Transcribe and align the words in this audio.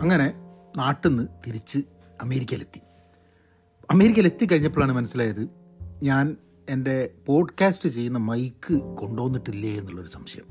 അങ്ങനെ 0.00 0.34
നാട്ടിൽ 0.76 1.08
നിന്ന് 1.08 1.26
തിരിച്ച് 1.46 1.78
അമേരിക്കയിലെത്തി. 2.20 2.80
അമേരിക്കയിലെത്തി 3.90 4.46
കഴിഞ്ഞപ്പോഴാണ് 4.46 4.92
മനസ്സിലായത് 4.92 5.48
ഞാൻ 6.02 6.36
എന്റെ 6.68 7.10
പോഡ്കാസ്റ്റ് 7.26 7.88
ചെയ്യുന്ന 7.88 8.18
മൈക്ക് 8.18 8.74
കൊണ്ടുവന്നിട്ടില്ലേ 8.74 9.70
എന്നുള്ളൊരു 9.70 10.08
സംശയം. 10.08 10.44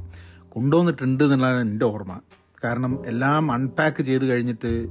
കൊണ്ടുവന്നിട്ടുണ്ട് 0.49 1.23
എന്നുള്ളതാണ് 1.23 1.61
എന്റെ 1.61 1.85
ഓർമ്മ. 1.85 2.19
കാരണം 2.63 3.05
എല്ലാം 3.05 3.51
അൺപാക്ക് 3.51 4.03
ചെയ്ത് 4.03 4.25
കഴിഞ്ഞിട്ട് 4.25 4.87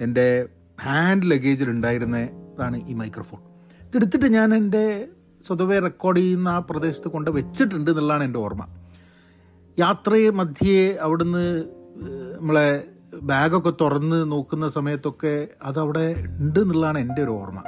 എന്റെ 0.00 0.48
ഹാൻഡ് 0.82 1.30
ലഗേജിൽ 1.30 1.70
ഉണ്ടായിരുന്നതാണ് 1.70 2.88
ഈ 2.88 2.92
മൈക്രോഫോൺ 2.92 3.40
ഇതെടുത്തിട്ട് 3.86 4.26
ഞാൻ 4.26 4.54
എന്റെ 4.54 5.08
സ്വതവേ 5.46 5.78
റെക്കോർഡ് 5.78 6.18
ചെയ്യുന്ന 6.18 6.48
ആ 6.48 6.58
പ്രദേശത്ത് 6.58 7.08
കൊണ്ട് 7.08 7.30
വെച്ചിട്ടുണ്ട് 7.30 7.90
എന്നുള്ളതാണ് 7.90 8.24
എന്റെ 8.24 8.38
ഓർമ്മ. 8.38 8.66
യാത്രയെ 9.78 10.30
മധ്യേ 10.30 10.96
അവിടുന്ന് 11.00 11.64
നമ്മളെ 12.38 12.89
ബാഗൊക്കെ 13.22 13.72
തുറന്ന് 13.80 14.32
നോക്കുന്ന 14.32 14.68
സമയത്തൊക്കെ 14.68 15.48
അതവിടെ 15.62 16.14
ഉണ്ട് 16.38 16.60
എന്നുള്ളതാണ് 16.60 16.98
എന്റെ 16.98 17.22
ഒരു 17.22 17.30
ഓർമ്മ. 17.30 17.62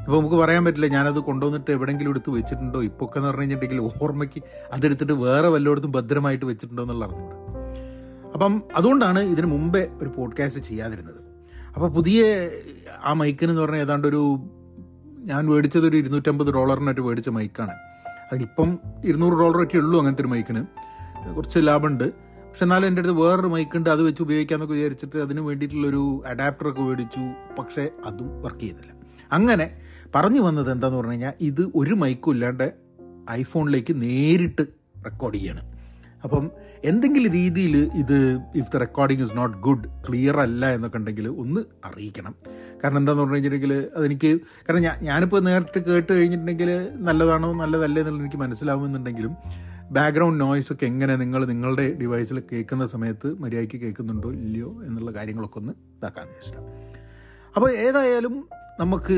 ഇപ്പോൾ 0.00 0.18
നമുക്ക് 0.18 0.36
പറയാൻ 0.36 0.64
പറ്റില്ല 0.64 0.86
ഞാനത് 0.86 1.18
കൊണ്ടുവന്നിട്ട് 1.18 1.70
എവിടെയെങ്കിലും 1.70 2.10
എടുത്ത് 2.10 2.30
വെച്ചിട്ടുണ്ടോ? 2.30 2.82
ഇപ്പോൾ 2.82 3.10
എന്ന് 3.16 3.28
പറഞ്ഞു 3.28 3.40
കഴിഞ്ഞിട്ടുണ്ടെങ്കിൽ 3.40 4.04
ഓർമ്മയ്ക്ക് 4.04 4.42
അതെടുത്തിട്ട് 4.72 5.12
വേറെ 5.12 5.48
വല്ലയിടത്തും 5.48 5.92
ഭദ്രമായിട്ട് 5.92 6.44
വെച്ചിട്ടുണ്ടോ 6.44 6.82
എന്നുള്ള 6.82 7.04
അറിഞ്ഞൂടെ 7.04 7.34
അപ്പം 8.34 8.62
അതുകൊണ്ടാണ് 8.76 9.18
ഇതിന് 9.18 9.46
മുമ്പേ 9.46 9.88
ഒരു 10.02 10.10
പോഡ്കാസ്റ്റ് 10.16 10.62
ചെയ്യാതിരുന്നത്. 10.62 11.22
അപ്പോൾ 11.74 11.90
പുതിയ 11.90 12.48
ആ 13.04 13.12
മൈക്കിന് 13.12 13.50
എന്ന് 13.50 13.62
പറഞ്ഞാൽ 13.62 13.78
ഏതാണ്ട് 13.78 14.08
ഒരു 14.08 14.36
ഞാൻ 15.18 15.46
മേടിച്ചത് 15.46 15.86
ഒരു 15.86 15.96
ഇരുന്നൂറ്റമ്പത് 15.96 16.54
ഡോളറിനായിട്ട് 16.54 17.00
മേടിച്ച 17.00 17.28
മൈക്കാണ്. 17.28 17.70
അതിനിപ്പം 18.32 18.78
ഇരുന്നൂറ് 19.04 19.32
ഡോളറൊക്കെ 19.32 19.76
ഉള്ളൂ 19.76 19.98
അങ്ങനത്തെ 19.98 20.22
ഒരു 20.22 20.28
മൈക്കിന്. 20.28 20.64
കുറച്ച് 21.36 21.58
ലാഭമുണ്ട്. 21.62 22.31
പക്ഷെ 22.52 22.64
എന്നാലും 22.64 22.86
എന്റെ 22.86 23.00
അടുത്ത് 23.00 23.14
വേറൊരു 23.14 23.46
മൈക്കുണ്ട് 23.46 23.90
അത് 23.90 24.02
വെച്ച് 24.02 24.22
ഉപയോഗിക്കാമെന്നൊക്കെ 24.22 24.74
വിചാരിച്ചിട്ട് 24.74 25.16
അതിന് 25.16 25.40
വേണ്ടിയിട്ടുള്ളൊരു 25.40 26.22
അഡാപ്റ്ററൊക്കെ 26.26 26.82
മേടിച്ചു 26.82 27.20
പക്ഷേ 27.58 27.88
അതും 28.04 28.42
വർക്ക് 28.42 28.60
ചെയ്യുന്നില്ല. 28.60 28.92
അങ്ങനെ 29.32 29.78
പറഞ്ഞു 30.14 30.40
വന്നത് 30.40 30.72
എന്താന്ന് 30.72 30.96
പറഞ്ഞു 30.96 31.10
കഴിഞ്ഞാൽ 31.10 31.32
ഇത് 31.40 31.72
ഒരു 31.74 31.94
മൈക്കും 31.94 32.32
ഇല്ലാണ്ട് 32.32 32.72
ഐഫോണിലേക്ക് 33.30 34.02
നേരിട്ട് 34.02 34.62
റെക്കോർഡ് 35.04 35.34
ചെയ്യണം. 35.34 35.71
അപ്പം 36.24 36.50
എന്തെങ്കിലും 36.84 37.32
രീതിയിൽ 37.32 37.76
ഇത് 37.76 38.16
if 38.54 38.72
the 38.72 38.76
recording 38.76 39.22
is 39.22 39.36
not 39.36 39.58
good 39.58 39.88
clear 40.08 40.40
അല്ല 40.40 40.74
എന്നൊക്കെ 40.74 40.98
ഉണ്ടെങ്കിൽ 40.98 41.28
ഒന്ന് 41.28 41.60
അറിയിക്കണം. 41.84 42.34
കാരണം 42.84 42.96
എന്താണെന്ന് 42.96 43.22
പറഞ്ഞു 43.22 43.36
കഴിഞ്ഞിട്ടുണ്ടെങ്കിൽ 43.36 43.90
അതെനിക്ക് 43.96 44.40
കാരണം 44.68 44.82
ഞാൻ 44.82 44.98
ഞാനിപ്പോൾ 45.02 45.40
നേരിട്ട് 45.40 45.78
കേട്ട് 45.78 46.12
കഴിഞ്ഞിട്ടുണ്ടെങ്കിൽ 46.12 46.70
നല്ലതാണോ 46.98 47.52
നല്ലതല്ലേ 47.52 48.00
എന്നുള്ളത് 48.02 48.22
എനിക്ക് 48.22 48.36
മനസ്സിലാവുന്നുണ്ടെങ്കിലും 48.36 49.34
ബാക്ക്ഗ്രൗണ്ട് 49.90 50.40
നോയ്സ് 50.44 50.72
ഒക്കെ 50.72 50.86
എങ്ങനെ 50.86 51.16
നിങ്ങൾ 51.16 51.44
നിങ്ങളുടെ 51.44 51.92
ഡിവൈസിൽ 51.92 52.40
കേൾക്കുന്ന 52.52 52.84
സമയത്ത് 52.86 53.34
മര്യാദയ്ക്ക് 53.38 53.76
കേൾക്കുന്നുണ്ടോ 53.76 54.32
ഇല്ലയോ 54.32 54.82
എന്നുള്ള 54.86 55.10
കാര്യങ്ങളൊക്കെ 55.10 55.58
ഒന്ന് 55.58 55.72
ഇതാക്കാമെന്ന് 55.98 56.34
വെച്ചിട്ടാണ് 56.36 56.68
അപ്പോൾ 57.56 57.70
ഏതായാലും 57.70 58.48
നമുക്ക് 58.80 59.16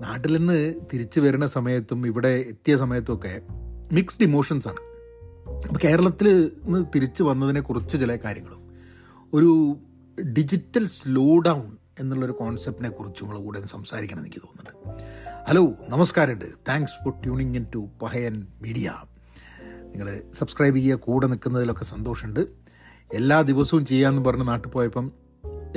നാട്ടിൽ 0.00 0.32
നിന്ന് 0.36 0.74
തിരിച്ചു 0.92 1.20
വരുന്ന 1.20 1.46
സമയത്തും 1.46 2.06
ഇവിടെ 2.06 2.28
എത്തിയ 2.28 2.76
സമയത്തുമൊക്കെ 2.76 3.42
മിക്സ്ഡ് 3.92 4.22
ഇമോഷൻസ് 4.22 4.68
ആണ്. 4.68 4.95
അപ്പോൾ 5.68 5.80
കേരളത്തിൽ 5.84 6.52
നിന്ന് 6.64 6.84
തിരിച്ചു 6.94 7.22
വന്നതിനെ 7.22 7.60
കുറിച്ച് 7.60 7.98
ചില 7.98 8.16
കാര്യങ്ങളും. 8.16 8.70
ഒരു 9.32 9.76
ഡിജിറ്റൽ 10.22 10.86
സ്ലോ 10.86 11.38
ഡൗൺ 11.38 11.76
എന്നുള്ളൊരു 12.00 12.32
കോൺസെപ്റ്റിനെ 12.32 12.88
കുറിച്ച് 12.88 13.24
കൂടെ 13.24 13.56
ഒന്ന് 13.56 13.68
സംസാരിക്കണം 13.68 14.20
എനിക്ക് 14.20 14.36
തോന്നുന്നുണ്ട്. 14.36 15.04
ഹലോ 15.48 15.72
നമസ്കാരമുണ്ട്. 15.88 16.44
Thanks 16.68 17.04
for 17.04 17.22
tuning 17.22 17.56
in 17.56 17.66
to 17.74 17.88
Pahayan 18.02 18.46
media 18.62 18.94
നിങ്ങൾ 19.62 20.20
സബ്സ്ക്രൈബ് 20.34 20.76
ചെയ്യുക 20.76 20.96
കൂടെ 20.96 21.26
നിൽക്കുന്നതിലൊക്കെ 21.26 21.84
സന്തോഷമുണ്ട്. 21.84 22.40
എല്ലാ 23.12 23.40
ദിവസവും 23.40 23.86
ചെയ്യാമെന്ന് 23.86 24.24
പറഞ്ഞ് 24.24 24.48
നാട്ടിൽ 24.48 24.70
പോയപ്പം 24.70 25.12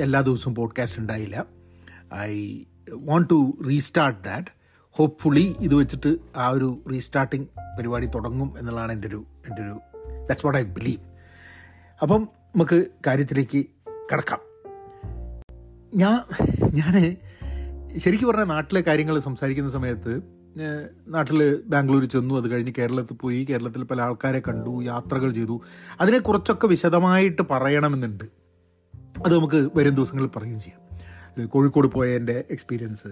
എല്ലാ 0.00 0.20
ദിവസവും 0.20 0.54
പോഡ്കാസ്റ്റ് 0.54 1.00
ഉണ്ടായില്ല. 1.00 1.46
I 2.14 2.62
want 2.92 3.30
to 3.30 3.58
restart 3.68 4.24
that 4.24 4.60
hopefully 4.92 5.56
ഇത് 5.60 5.74
വെച്ചിട്ട് 5.74 6.18
ആ 6.36 6.48
ഒരു 6.48 6.78
റീസ്റ്റാർട്ടിങ് 6.90 7.46
പരിപാടി 7.78 8.06
തുടങ്ങും 8.06 8.58
എന്നുള്ളതാണ് 8.58 8.92
എന്റെ 8.92 9.08
ഒരു 9.08 9.24
എന്റെ 9.48 9.62
ഒരു 9.62 9.80
ദാറ്റ്സ് 10.30 10.46
വാട്ട് 10.46 10.60
ഐ 10.60 10.64
ബിലീവ് 10.72 11.02
അപ്പം 12.02 12.28
നമുക്ക് 12.54 12.86
കാര്യത്തിലേക്ക് 13.06 13.64
കിടക്കാം. 14.12 14.40
ഞാൻ 15.94 16.18
ഞാൻ 16.74 17.16
ശരിക്കും 17.98 18.28
പറഞ്ഞാൽ 18.28 18.44
നാട്ടിലെ 18.44 18.80
കാര്യങ്ങൾ 18.80 19.18
സംസാരിക്കുന്ന 19.18 19.70
സമയത്ത് 19.70 20.12
നാട്ടിൽ 21.08 21.62
ബാംഗ്ലൂർ 21.66 22.04
ചെന്നു 22.04 22.34
അത് 22.34 22.50
കഴിഞ്ഞ് 22.50 22.72
കേരളത്തിൽ 22.78 23.14
പോയി 23.14 23.44
കേരളത്തിൽ 23.44 23.84
പല 23.84 24.02
ആൾക്കാരെ 24.02 24.42
കണ്ടു 24.48 24.82
യാത്രകൾ 24.84 25.30
ചെയ്തു. 25.32 25.56
അതിനെക്കുറിച്ചൊക്കെ 26.00 26.66
വിശദമായിട്ട് 26.66 27.42
പറയണമെന്നുണ്ട്. 27.50 28.24
അത് 29.24 29.34
നമുക്ക് 29.38 29.70
വരും 29.76 29.94
ദിവസങ്ങളിൽ 29.94 30.28
പറയുകയും 30.28 30.60
ചെയ്യാം. 30.60 31.46
കോഴിക്കോട് 31.46 31.88
പോയ 31.88 32.16
എന്റെ 32.16 32.44
എക്സ്പീരിയൻസ് 32.50 33.08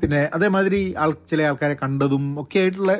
പിന്നെ 0.00 0.30
അതേമാതിരി 0.34 0.94
ആൾ 0.98 1.14
ചില 1.28 1.42
ആൾക്കാരെ 1.42 1.76
കണ്ടതും 1.82 2.42
ഒക്കെ 2.42 2.58
ആയിട്ടുള്ള 2.58 2.92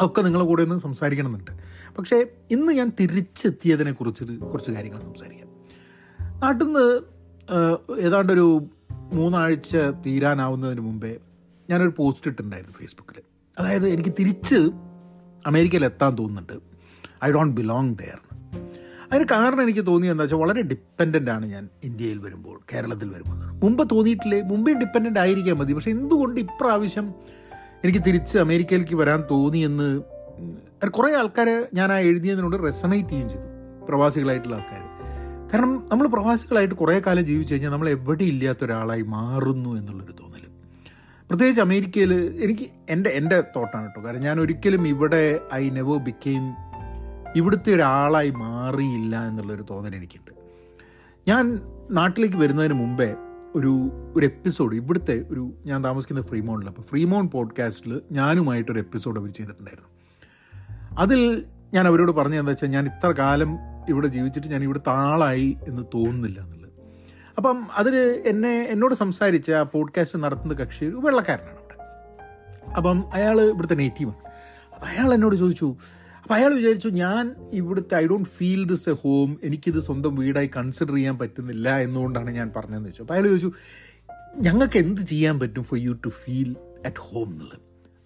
ഒക്കെ 0.00 0.22
നിങ്ങളെ 0.22 0.44
കൂടെ 0.44 0.62
ഒന്ന് 0.62 0.78
സംസാരിക്കണമെന്നുണ്ട്. 0.78 1.52
പക്ഷേ 1.98 2.26
ഇന്ന് 2.50 2.72
ഞാൻ 2.72 2.92
തിരിച്ചെത്തിയതിനെ 3.00 3.92
കുറിച്ച് 3.92 4.24
കുറച്ച് 4.24 4.70
കാര്യങ്ങൾ 4.70 5.02
സംസാരിക്കാം. 5.02 5.48
നാട്ടിൽ 6.42 6.64
നിന്ന് 6.64 6.86
ഏതാണ്ടൊരു 8.00 8.66
മൂന്നാഴ്ച 9.12 9.76
തീരാനാവുന്നതിന് 9.76 10.80
മുമ്പേ 10.80 11.16
ഞാനൊരു 11.70 11.92
പോസ്റ്റ് 11.96 12.28
ഇട്ടിട്ടുണ്ടായിരുന്നു 12.28 12.78
ഫേസ്ബുക്കിൽ 12.78 13.20
അതായത് 13.58 13.88
എനിക്ക് 13.88 14.12
തിരിച്ച് 14.18 14.70
അമേരിക്കയിൽ 15.46 15.84
എത്താൻ 15.84 16.16
തോന്നുന്നുണ്ട്. 16.18 16.52
ഐ 17.24 17.30
ഡോണ്ട് 17.30 17.56
ബിലോങ് 17.56 17.94
ദെയർ 17.94 18.20
അതിന് 19.12 19.26
കാരണം 19.30 19.62
എനിക്ക് 19.62 19.86
തോന്നിയത് 19.86 20.14
എന്താ 20.14 20.22
വെച്ചാൽ 20.22 20.38
വളരെ 20.38 20.62
ഡിപ്പെൻഡന്റ് 20.62 21.30
ആണ് 21.30 21.46
ഞാൻ 21.46 21.68
ഇന്ത്യയിൽ 21.84 22.18
വരുമ്പോൾ 22.18 22.60
കേരളത്തിൽ 22.72 23.08
വരുമ്പോൾ 23.08 23.36
മുമ്പ് 23.64 23.82
തോന്നിയിട്ടില്ലേ 23.90 24.42
മുമ്പേ 24.42 24.72
ഡിപ്പെൻഡന്റ് 24.72 25.20
ആയിരിക്കാൻ 25.20 25.56
മതി. 25.58 25.72
പക്ഷേ 25.72 25.90
എന്തുകൊണ്ട് 25.90 26.40
ഇപ്രാവശ്യം 26.40 27.14
എനിക്ക് 27.84 28.04
തിരിച്ച് 28.06 28.38
അമേരിക്കയിലേക്ക് 28.38 28.94
വരാൻ 28.94 29.24
തോന്നിയെന്ന് 29.30 29.88
കുറേ 30.90 31.14
ആൾക്കാരെ 31.14 31.56
ഞാൻ 31.74 31.92
ആ 31.92 31.98
എഴുതിയതിനോട് 31.98 32.56
റെസണേറ്റ് 32.64 33.08
ചെയ്യുകയും 33.08 33.28
ചെയ്തു. 33.30 33.48
പ്രവാസികളായിട്ടുള്ള 33.86 34.54
ആൾക്കാർ 34.54 34.80
കാരണം 35.52 35.72
നമ്മൾ 35.90 36.06
പ്രവാസികളായിട്ട് 36.06 36.74
കുറേ 36.74 37.02
കാലം 37.06 37.24
ജീവിച്ചു 37.24 37.52
കഴിഞ്ഞാൽ 37.54 37.70
നമ്മൾ 37.70 37.88
എവിടെ 37.88 38.24
ഇല്ലാത്ത 38.24 38.64
ഒരാളായി 38.64 39.02
മാറുന്നു 39.02 39.70
എന്നുള്ളൊരു 39.78 40.12
തോന്നൽ 40.12 40.44
പ്രത്യേകിച്ച് 41.30 41.60
അമേരിക്കയിൽ 41.60 42.12
എനിക്ക് 42.44 42.66
എന്റെ 42.90 43.10
എന്റെ 43.10 43.42
തോട്ടാണ് 43.56 43.86
കേട്ടോ. 43.86 44.00
കാരണം 44.06 44.20
ഞാൻ 44.20 44.40
ഒരിക്കലും 44.40 44.88
ഇവിടെ 44.88 45.22
ഐ 45.54 45.70
നെവർ 45.70 45.98
ബിക്കെയിം 45.98 46.44
ഇവിടുത്തെ 47.36 47.70
ഒരാളായി 47.74 48.30
മാറിയില്ല 48.30 49.28
എന്നുള്ളൊരു 49.28 49.64
തോന്നൽ 49.70 49.94
എനിക്കുണ്ട്. 49.96 50.32
ഞാൻ 51.26 51.44
നാട്ടിലേക്ക് 51.90 52.36
വരുന്നതിന് 52.36 52.74
മുമ്പേ 52.74 53.08
ഒരു 53.54 53.90
ഒരു 54.16 54.26
എപ്പിസോഡ് 54.26 54.76
ഇവിടുത്തെ 54.76 55.24
ഒരു 55.30 55.52
ഞാൻ 55.66 55.84
താമസിക്കുന്ന 55.84 56.22
ഫ്രീമോണിൽ 56.22 56.66
അപ്പോൾ 56.66 56.82
ഫ്രീമോൺ 56.82 57.28
പോഡ്കാസ്റ്റിൽ 57.28 58.02
ഞാനുമായിട്ടൊരു 58.12 58.78
എപ്പിസോഡ് 58.78 59.20
അവർ 59.20 59.30
ചെയ്തിട്ടുണ്ടായിരുന്നു. 59.30 59.88
അതിൽ 60.98 61.44
ഞാൻ 61.74 61.86
അവരോട് 61.86 62.12
പറഞ്ഞത് 62.12 62.40
എന്താ 62.40 62.50
വെച്ചാൽ 62.50 62.68
ഞാൻ 62.68 62.86
ഇത്ര 62.86 63.10
കാലം 63.10 63.56
ഇവിടെ 63.88 64.06
ജീവിച്ചിട്ട് 64.06 64.48
ഞാൻ 64.48 64.62
ഇവിടുത്തെ 64.62 64.90
താളായി 64.90 65.56
എന്ന് 65.68 65.82
തോന്നുന്നില്ല 65.94 66.40
എന്നുള്ളത്. 66.40 66.72
അപ്പം 67.36 67.66
അതിൽ 67.76 68.22
എന്നെ 68.26 68.62
എന്നോട് 68.70 68.94
സംസാരിച്ച 68.94 69.52
ആ 69.52 69.62
പോഡ്കാസ്റ്റ് 69.62 70.18
നടത്തുന്ന 70.18 70.54
കക്ഷി 70.54 70.84
ഒരു 70.84 70.96
വെള്ളക്കാരനാണ് 70.96 71.54
അവിടെ. 71.54 71.82
അപ്പം 72.70 73.04
അയാൾ 73.12 73.40
ഇവിടുത്തെ 73.40 73.74
നേറ്റീവാണ് 73.74 74.32
അപ്പം 74.74 74.88
അയാൾ 74.88 75.14
എന്നോട് 75.14 75.36
ചോദിച്ചു 75.36 75.76
അപ്പം 76.24 76.34
അയാൾ 76.34 76.54
വിചാരിച്ചു 76.54 76.88
ഞാൻ 76.88 77.34
ഇവിടുത്തെ 77.52 77.96
I 77.96 78.06
don't 78.06 78.28
feel 78.28 78.66
this 78.66 78.90
a 78.90 78.92
home 78.92 79.38
എനിക്കിത് 79.42 79.80
സ്വന്തം 79.80 80.14
വീടായി 80.14 80.50
കൺസിഡർ 80.56 80.94
ചെയ്യാൻ 80.94 81.18
പറ്റുന്നില്ല 81.18 81.78
എന്നുകൊണ്ടാണ് 81.78 82.30
ഞാൻ 82.30 82.52
പറഞ്ഞതെന്ന് 82.56 82.88
വെച്ചു. 82.88 83.02
അപ്പോൾ 83.02 83.14
അയാൾ 83.14 83.26
ചോദിച്ചു 83.26 83.52
ഞങ്ങൾക്ക് 84.36 84.78
എന്ത് 84.78 85.00
ചെയ്യാൻ 85.00 85.40
പറ്റും 85.40 85.64
for 85.64 85.80
you 85.80 85.92
to 85.92 86.08
feel 86.08 86.56
at 86.86 86.96
home 86.98 87.28
എന്നുള്ളത്? 87.28 87.58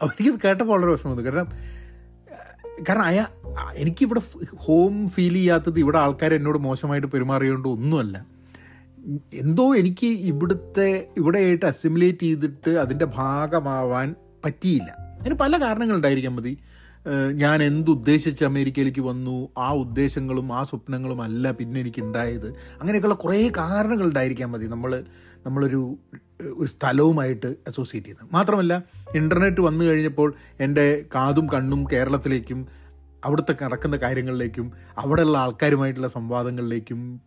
അപ്പോൾ 0.03 0.15
എനിക്കിത് 0.21 0.41
കേട്ടപ്പോൾ 0.45 0.73
വളരെ 0.73 0.91
വിഷമം 0.91 1.25
കാരണം 1.25 1.47
കാരണം 2.89 3.03
അയാ 3.03 3.27
എനിക്കിവിടെ 3.75 4.21
ഹോം 4.57 5.09
ഫീൽ 5.09 5.35
ചെയ്യാത്തത് 5.35 5.79
ഇവിടെ 5.79 5.99
ആൾക്കാർ 5.99 6.35
എന്നോട് 6.35 6.59
മോശമായിട്ട് 6.59 7.07
പെരുമാറിയതുകൊണ്ട് 7.07 7.69
ഒന്നുമല്ല. 7.69 8.27
എന്തോ 9.35 9.77
എനിക്ക് 9.77 10.07
ഇവിടുത്തെ 10.07 11.09
ഇവിടെയായിട്ട് 11.17 11.67
അസിമുലേറ്റ് 11.67 12.23
ചെയ്തിട്ട് 12.23 12.71
അതിന്റെ 12.71 13.05
ഭാഗമാവാൻ 13.05 14.15
പറ്റിയില്ല. 14.45 14.97
അതിന് 15.21 15.35
പല 15.35 15.61
കാരണങ്ങളുണ്ടായിരിക്കാൻ 15.61 16.35
മതി. 16.35 16.59
ഞാൻ 17.33 17.63
എന്തുദ്ദേശിച്ച് 17.63 18.45
അമേരിക്കയിലേക്ക് 18.45 19.01
വന്നു? 19.01 19.49
ആ 19.59 19.73
ഉദ്ദേശങ്ങളും 19.73 20.53
ആ 20.53 20.63
സ്വപ്നങ്ങളും 20.63 21.23
അല്ല 21.23 21.51
പിന്നെ 21.51 21.81
എനിക്ക് 21.81 22.01
ഉണ്ടായത് 22.01 22.49
അങ്ങനെയൊക്കെയുള്ള 22.81 23.15
കുറേ 23.15 23.49
കാരണങ്ങൾ 23.49 24.07
ഉണ്ടായിരിക്കാൻ 24.07 24.51
മതി. 24.51 24.67
നമ്മൾ 24.67 25.05
നമ്മളൊരു 25.47 25.97
ഒരു 26.41 26.67
സ്ഥലവുമായിട്ട് 26.67 27.47
അസോസിയേറ്റ് 27.47 28.07
ചെയ്യുന്നത്. 28.07 28.35
മാത്രമല്ല 28.35 28.85
ഇന്റർനെറ്റ് 29.15 29.61
വന്നു 29.61 29.85
കഴിഞ്ഞപ്പോൾ 29.85 30.35
എന്റെ 30.61 31.05
കാതും 31.15 31.47
കണ്ണും 31.55 31.87
കേരളത്തിലേക്കും 31.93 32.67
അവിടുത്തെ 33.25 33.55
നടക്കുന്ന 33.63 33.97
കാര്യങ്ങളിലേക്കും 33.97 34.73
അവിടെയുള്ള 34.99 35.39
ആൾക്കാരുമായിട്ടുള്ള 35.39 36.09
സംവാദങ്ങളിലേക്കും 36.09 37.21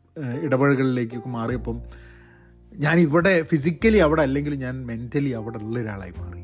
ഇടപഴകളിലേക്കൊക്കെ 0.43 1.29
മാറിയപ്പം 1.29 1.79
ഞാൻ 2.77 2.99
ഇവിടെ 2.99 3.41
ഫിസിക്കലി 3.41 3.97
അവിടെ 3.97 4.21
അല്ലെങ്കിൽ 4.21 4.55
ഞാൻ 4.55 4.85
മെന്റലി 4.85 5.29
അവിടെ 5.29 5.57
ഉള്ള 5.57 5.79
ഒരാളായി 5.79 6.13
മാറി. 6.19 6.41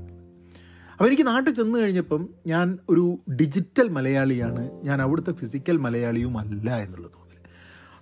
അപ്പോൾ 0.98 1.08
എനിക്ക് 1.10 1.26
നാട്ടിൽ 1.28 1.54
ചെന്ന് 1.58 1.78
കഴിഞ്ഞപ്പം 1.82 2.22
ഞാൻ 2.52 2.68
ഒരു 2.92 3.04
ഡിജിറ്റൽ 3.40 3.88
മലയാളിയാണ്. 3.98 4.70
ഞാൻ 4.88 5.02
അവിടുത്തെ 5.02 5.32
ഫിസിക്കൽ 5.32 5.78
മലയാളിയും 5.86 6.38
അല്ല 6.38 6.70
എന്നുള്ള 6.86 7.08
തോന്നൽ 7.08 7.42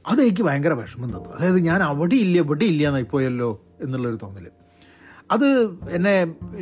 അതെനിക്ക് 0.05 0.43
ഭയങ്കര 0.43 0.73
വിഷമം 0.73 1.09
തന്നു. 1.09 1.29
അതായത് 1.37 1.59
ഞാൻ 1.59 1.83
അവിടെ 1.83 2.15
ഇല്ല 2.15 2.35
ഇവിടെ 2.45 2.65
ഇല്ല 2.65 2.87
എന്നായി 2.87 3.07
പോയല്ലോ 3.13 3.49
എന്നുള്ളൊരു 3.81 4.19
തോന്നൽ 4.23 4.45
അത് 5.31 5.47
എന്നെ 5.97 6.15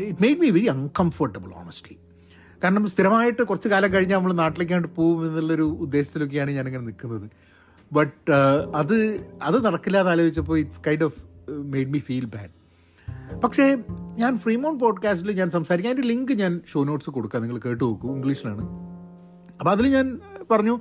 it 0.09 0.21
made 0.21 0.41
me 0.43 0.49
very 0.49 0.67
uncomfortable 0.75 1.49
honestly 1.61 1.97
കാരണം 2.63 2.83
സ്ഥിരമായിട്ട് 2.87 3.41
കുറച്ച് 3.43 3.69
കാലം 3.69 3.93
കഴിഞ്ഞാൽ 3.93 4.17
നമ്മൾ 4.17 4.33
നാട്ടിലേക്കാണ്ട് 4.33 4.87
പോകും 4.97 5.21
എന്നുള്ളൊരു 5.27 5.67
ഉദ്ദേശത്തിലൊക്കെയാണ് 5.85 6.51
ഞാനിങ്ങനെ 6.51 6.83
നിൽക്കുന്നത്. 6.83 7.27
ബട്ട് 7.91 8.31
അത് 8.81 8.97
അത് 9.41 9.65
നടക്കില്ല 9.65 9.97
എന്ന് 9.99 10.11
ആലോചിച്ചപ്പോൾ 10.11 10.57
it 10.59 10.83
kind 10.87 11.03
of 11.03 11.19
made 11.75 11.91
me 11.95 11.99
feel 12.09 12.25
bad 12.25 12.53
പക്ഷേ 13.39 13.77
ഞാൻ 14.17 14.37
ഫ്രീമോൺ 14.37 14.79
പോഡ്കാസ്റ്റിൽ 14.79 15.31
ഞാൻ 15.31 15.49
സംസാരിക്കാം. 15.49 15.91
അതിന്റെ 15.91 16.07
ലിങ്ക് 16.07 16.31
ഞാൻ 16.31 16.61
ഷോ 16.71 16.83
നോട്ട്സ് 16.83 17.09
കൊടുക്കാം. 17.09 17.41
നിങ്ങൾ 17.41 17.59
കേട്ട് 17.65 17.83
നോക്കൂ. 17.83 18.15
ഇംഗ്ലീഷിലാണ്. 18.15 18.61
അപ്പോൾ 19.59 19.71
അതിൽ 19.71 19.87
ഞാൻ 19.87 20.19
പറഞ്ഞു 20.51 20.79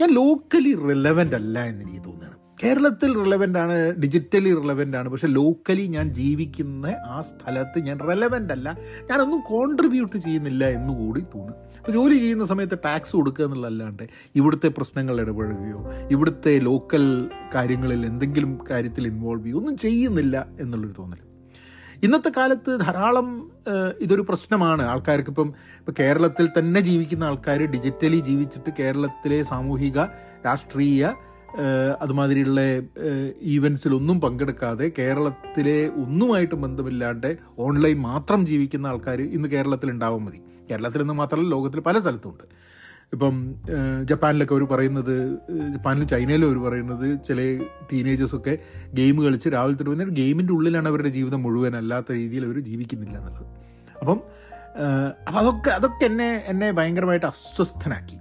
ഞാൻ 0.00 0.10
ലോക്കലി 0.12 0.74
റിലവന്റ് 0.74 1.36
അല്ല 1.36 1.64
എന്ന് 1.64 1.84
എനിക്ക് 1.84 2.04
തോന്നുകയാണ്. 2.04 2.38
കേരളത്തിൽ 2.64 3.24
റിലവന്റ് 3.24 3.58
ആണ് 3.58 3.90
ഡിജിറ്റലി 3.90 4.54
റിലവന്റ് 4.54 4.96
ആണ്. 4.96 5.08
പക്ഷെ 5.08 5.26
ലോക്കലി 5.26 5.86
ഞാൻ 5.86 6.14
ജീവിക്കുന്ന 6.14 6.86
ആ 6.86 7.20
സ്ഥലത്ത് 7.20 7.78
ഞാൻ 7.78 8.00
റെലവന്റ് 8.00 8.52
അല്ല. 8.52 8.78
ഞാനൊന്നും 9.10 9.40
കോൺട്രിബ്യൂട്ട് 9.40 10.16
ചെയ്യുന്നില്ല 10.16 10.68
എന്ന് 10.68 10.94
കൂടി 10.94 11.20
തോന്നുന്നു. 11.20 11.68
അപ്പോൾ 11.78 11.92
ജോലി 11.92 12.14
ചെയ്യുന്ന 12.14 12.44
സമയത്ത് 12.44 12.78
ടാക്സ് 12.84 13.16
കൊടുക്കുക 13.16 13.44
എന്നുള്ളതല്ലാണ്ട് 13.44 14.02
ഇവിടുത്തെ 14.34 14.68
പ്രശ്നങ്ങൾ 14.68 15.20
ഇടപഴകുകയോ 15.20 15.92
ഇവിടുത്തെ 16.10 16.58
ലോക്കൽ 16.58 17.30
കാര്യങ്ങളിൽ 17.54 18.06
എന്തെങ്കിലും 18.06 18.58
കാര്യത്തിൽ 18.70 19.06
ഇൻവോൾവ് 19.06 19.44
ചെയ്യുകയോ 19.44 19.60
ഒന്നും 19.60 19.76
ചെയ്യുന്നില്ല 19.76 20.46
എന്നുള്ളൊരു 20.60 20.94
തോന്നൽ 20.98 21.27
ഇന്നത്തെ 22.04 22.30
കാലത്ത് 22.36 22.80
ധാരാളം 22.80 23.28
ഇതൊരു 24.00 24.24
പ്രശ്നമാണ്. 24.28 24.82
ആൾക്കാർക്ക് 24.82 25.30
ഇപ്പം 25.30 25.48
ഇപ്പം 25.78 25.94
കേരളത്തിൽ 25.98 26.48
തന്നെ 26.58 26.80
ജീവിക്കുന്ന 26.80 27.24
ആൾക്കാർ 27.24 27.62
ഡിജിറ്റലി 27.62 28.16
ജീവിച്ചിട്ട് 28.16 28.70
കേരളത്തിലെ 28.78 29.42
സാമൂഹിക 29.42 29.98
രാഷ്ട്രീയ 30.46 31.12
അതുമാതിരിയുള്ള 32.00 32.60
ഈവൻസിലൊന്നും 33.42 34.20
പങ്കെടുക്കാതെ 34.20 34.92
കേരളത്തിലെ 34.98 35.88
ഒന്നുമായിട്ട് 35.88 36.54
ബന്ധമില്ലാണ്ട് 36.54 37.38
ഓൺലൈൻ 37.58 37.98
മാത്രം 37.98 38.46
ജീവിക്കുന്ന 38.46 38.86
ആൾക്കാർ 38.86 39.20
ഇന്ന് 39.22 39.48
കേരളത്തിൽ 39.48 39.90
ഉണ്ടാവാൻ 39.90 40.24
മതി. 40.24 40.40
കേരളത്തിൽ 40.70 40.98
നിന്ന് 40.98 41.14
മാത്രമല്ല 41.14 41.50
ലോകത്തിൽ 41.50 41.80
പല 41.80 41.98
സ്ഥലത്തുമുണ്ട് 41.98 42.44
ഇപ്പം 43.12 43.54
ജപ്പാനിലൊക്കെ 44.04 44.54
അവർ 44.54 44.64
പറയുന്നത് 44.64 45.38
ജപ്പാനിൽ 45.72 46.04
ചൈനയിലും 46.04 46.46
അവർ 46.46 46.68
പറയുന്നത് 46.68 47.18
ചില 47.24 47.64
ടീനേജേഴ്സൊക്കെ 47.92 48.58
ഗെയിം 48.94 49.24
കളിച്ച് 49.24 49.48
രാവിലെ 49.48 49.76
തൊട്ട് 49.76 49.90
വന്നിട്ട് 49.90 50.12
ഗെയിമിന്റെ 50.12 50.52
ഉള്ളിലാണ് 50.52 50.88
അവരുടെ 50.88 51.08
ജീവിതം 51.08 51.42
മുഴുവൻ 51.42 51.76
അല്ലാത്ത 51.76 52.12
രീതിയിൽ 52.12 52.44
അവർ 52.44 52.60
ജീവിക്കുന്നില്ല 52.60 53.18
എന്നുള്ളത്. 53.18 53.46
അപ്പം 54.00 54.20
അപ്പം 55.26 55.38
അതൊക്കെ 55.38 55.70
അതൊക്കെ 55.70 56.04
എന്നെ 56.04 56.44
എന്നെ 56.46 56.70
ഭയങ്കരമായിട്ട് 56.70 57.26
അസ്വസ്ഥനാക്കി. 57.26 58.16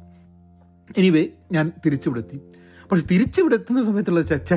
എനിവേ 0.98 1.28
ഞാൻ 1.52 1.72
തിരിച്ചുവിടെത്തി. 1.86 2.40
പക്ഷെ 2.92 3.08
തിരിച്ചുവിടെത്തുന്ന 3.08 3.84
സമയത്തുള്ള 3.84 4.22
ചച്ച 4.22 4.54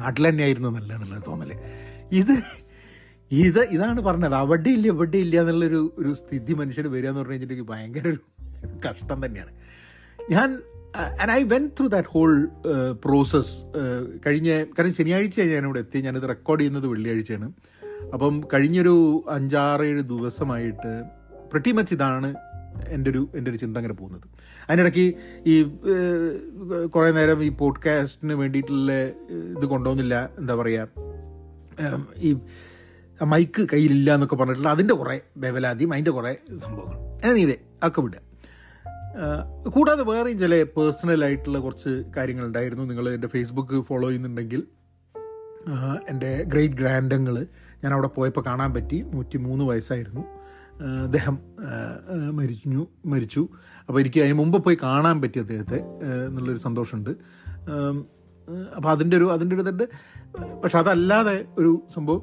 നാട്ടിൽ 0.00 0.28
തന്നെയായിരുന്നു 0.28 0.68
നല്ല 0.68 0.94
എന്നുള്ള 0.94 1.20
തോന്നൽ. 1.26 1.52
ഇത് 2.12 2.42
ഇത് 3.30 3.60
ഇതാണ് 3.60 4.00
പറഞ്ഞത്. 4.00 4.34
അവിടെ 4.34 4.70
ഇല്ല 4.70 4.86
ഇവിടെ 4.86 5.16
ഇല്ല 5.16 5.40
എന്നുള്ളൊരു 5.40 5.94
ഒരു 5.98 6.14
സ്ഥിതി 6.14 6.52
മനുഷ്യന് 6.52 6.88
വരിക 6.88 7.08
എന്ന് 7.08 7.20
പറഞ്ഞു 7.20 7.32
കഴിഞ്ഞിട്ടുണ്ടെങ്കിൽ 7.32 7.72
ഭയങ്കര 7.72 8.08
ഒരു 8.08 8.18
കഷ്ടം 8.90 9.26
തന്നെയാണ്. 9.26 9.63
ഞാൻ 10.30 10.58
and 11.20 11.32
I 11.32 11.42
went 11.42 11.68
through 11.68 11.86
that 11.86 12.08
whole 12.08 12.48
process 13.04 13.52
കഴിഞ്ഞ 14.26 14.50
കാരണം 14.64 14.94
ശനിയാഴ്ച 14.94 15.40
ഞാനിവിടെ 15.40 15.78
എത്തി. 15.78 15.98
ഞാനിത് 15.98 16.26
റെക്കോർഡ് 16.28 16.60
ചെയ്യുന്നത് 16.60 16.86
വെള്ളിയാഴ്ചയാണ്. 16.86 17.52
അപ്പം 18.12 18.34
കഴിഞ്ഞൊരു 18.54 19.24
അഞ്ചാറേഴ് 19.30 20.02
ദിവസമായിട്ട് 20.02 20.92
പ്രട്ടി 21.52 21.72
മച്ച് 21.72 21.94
ഇതാണ് 21.94 22.34
എന്റെ 22.88 23.10
ഒരു 23.10 23.28
എന്റെ 23.34 23.50
ഒരു 23.50 23.58
ചിന്ത 23.58 23.76
അങ്ങനെ 23.76 23.94
പോകുന്നത്. 23.94 24.26
അതിനിടയ്ക്ക് 24.68 25.06
ഈ 25.46 25.62
കുറേ 26.86 27.10
നേരം 27.12 27.44
ഈ 27.44 27.48
പോഡ്കാസ്റ്റിന് 27.48 28.32
വേണ്ടിയിട്ടുള്ള 28.32 28.92
ഇത് 29.58 29.66
കൊണ്ടുപോകുന്നില്ല 29.66 30.30
എന്താ 30.38 30.54
പറയുക 30.54 30.88
ഈ 32.16 32.36
മൈക്ക് 33.22 33.62
കയ്യിലില്ല 33.72 34.14
എന്നൊക്കെ 34.14 34.36
പറഞ്ഞിട്ടുള്ള 34.36 34.68
അതിന്റെ 34.68 34.94
കുറേ 34.94 35.20
ബേവലാതിയും 35.36 35.92
അതിന്റെ 35.92 36.10
കുറേ 36.10 36.32
സംഭവങ്ങൾ 36.58 36.98
എനിവേ 37.30 37.56
ഒക്കെ 37.82 38.00
വിടുക. 38.00 38.33
കൂടാതെ 39.68 40.02
വേറെയും 40.02 40.38
ചില 40.38 40.62
പേഴ്സണൽ 40.62 41.24
ആയിട്ടുള്ള 41.24 41.58
കുറച്ച് 41.58 42.04
കാര്യങ്ങളുണ്ടായിരുന്നു. 42.16 42.84
നിങ്ങൾ 42.84 43.08
എന്റെ 43.08 43.28
ഫേസ്ബുക്ക് 43.28 43.80
ഫോളോ 43.80 44.08
ചെയ്യുന്നുണ്ടെങ്കിൽ 44.08 44.62
എന്റെ 46.08 46.42
ഗ്രേറ്റ് 46.42 46.74
ഗ്രാൻഡങ്ങൾ 46.74 47.46
ഞാൻ 47.84 47.92
അവിടെ 47.92 48.08
പോയപ്പോൾ 48.08 48.40
കാണാൻ 48.40 48.74
പറ്റി. 48.74 49.00
നൂറ്റി 49.00 49.36
മൂന്ന് 49.36 49.64
വയസ്സായിരുന്നു 49.64 50.24
അദ്ദേഹം 51.02 51.38
മരിച്ചു 52.36 52.86
മരിച്ചു. 53.06 53.48
അപ്പോൾ 53.88 54.00
എനിക്ക് 54.00 54.20
അതിന് 54.20 54.34
മുമ്പ് 54.34 54.64
പോയി 54.64 54.78
കാണാൻ 54.82 55.22
പറ്റി 55.22 55.38
അദ്ദേഹത്തെ 55.38 55.78
എന്നുള്ളൊരു 56.26 56.58
സന്തോഷമുണ്ട്. 56.58 57.10
അപ്പോൾ 58.76 58.90
അതിന്റെ 58.90 59.16
ഒരു 59.16 59.32
അതിന്റെ 59.32 59.56
ഒരു 59.56 59.62
ഇതുണ്ട്. 59.62 59.84
പക്ഷെ 60.64 60.78
അതല്ലാതെ 60.78 61.44
ഒരു 61.58 61.82
സംഭവം 61.94 62.22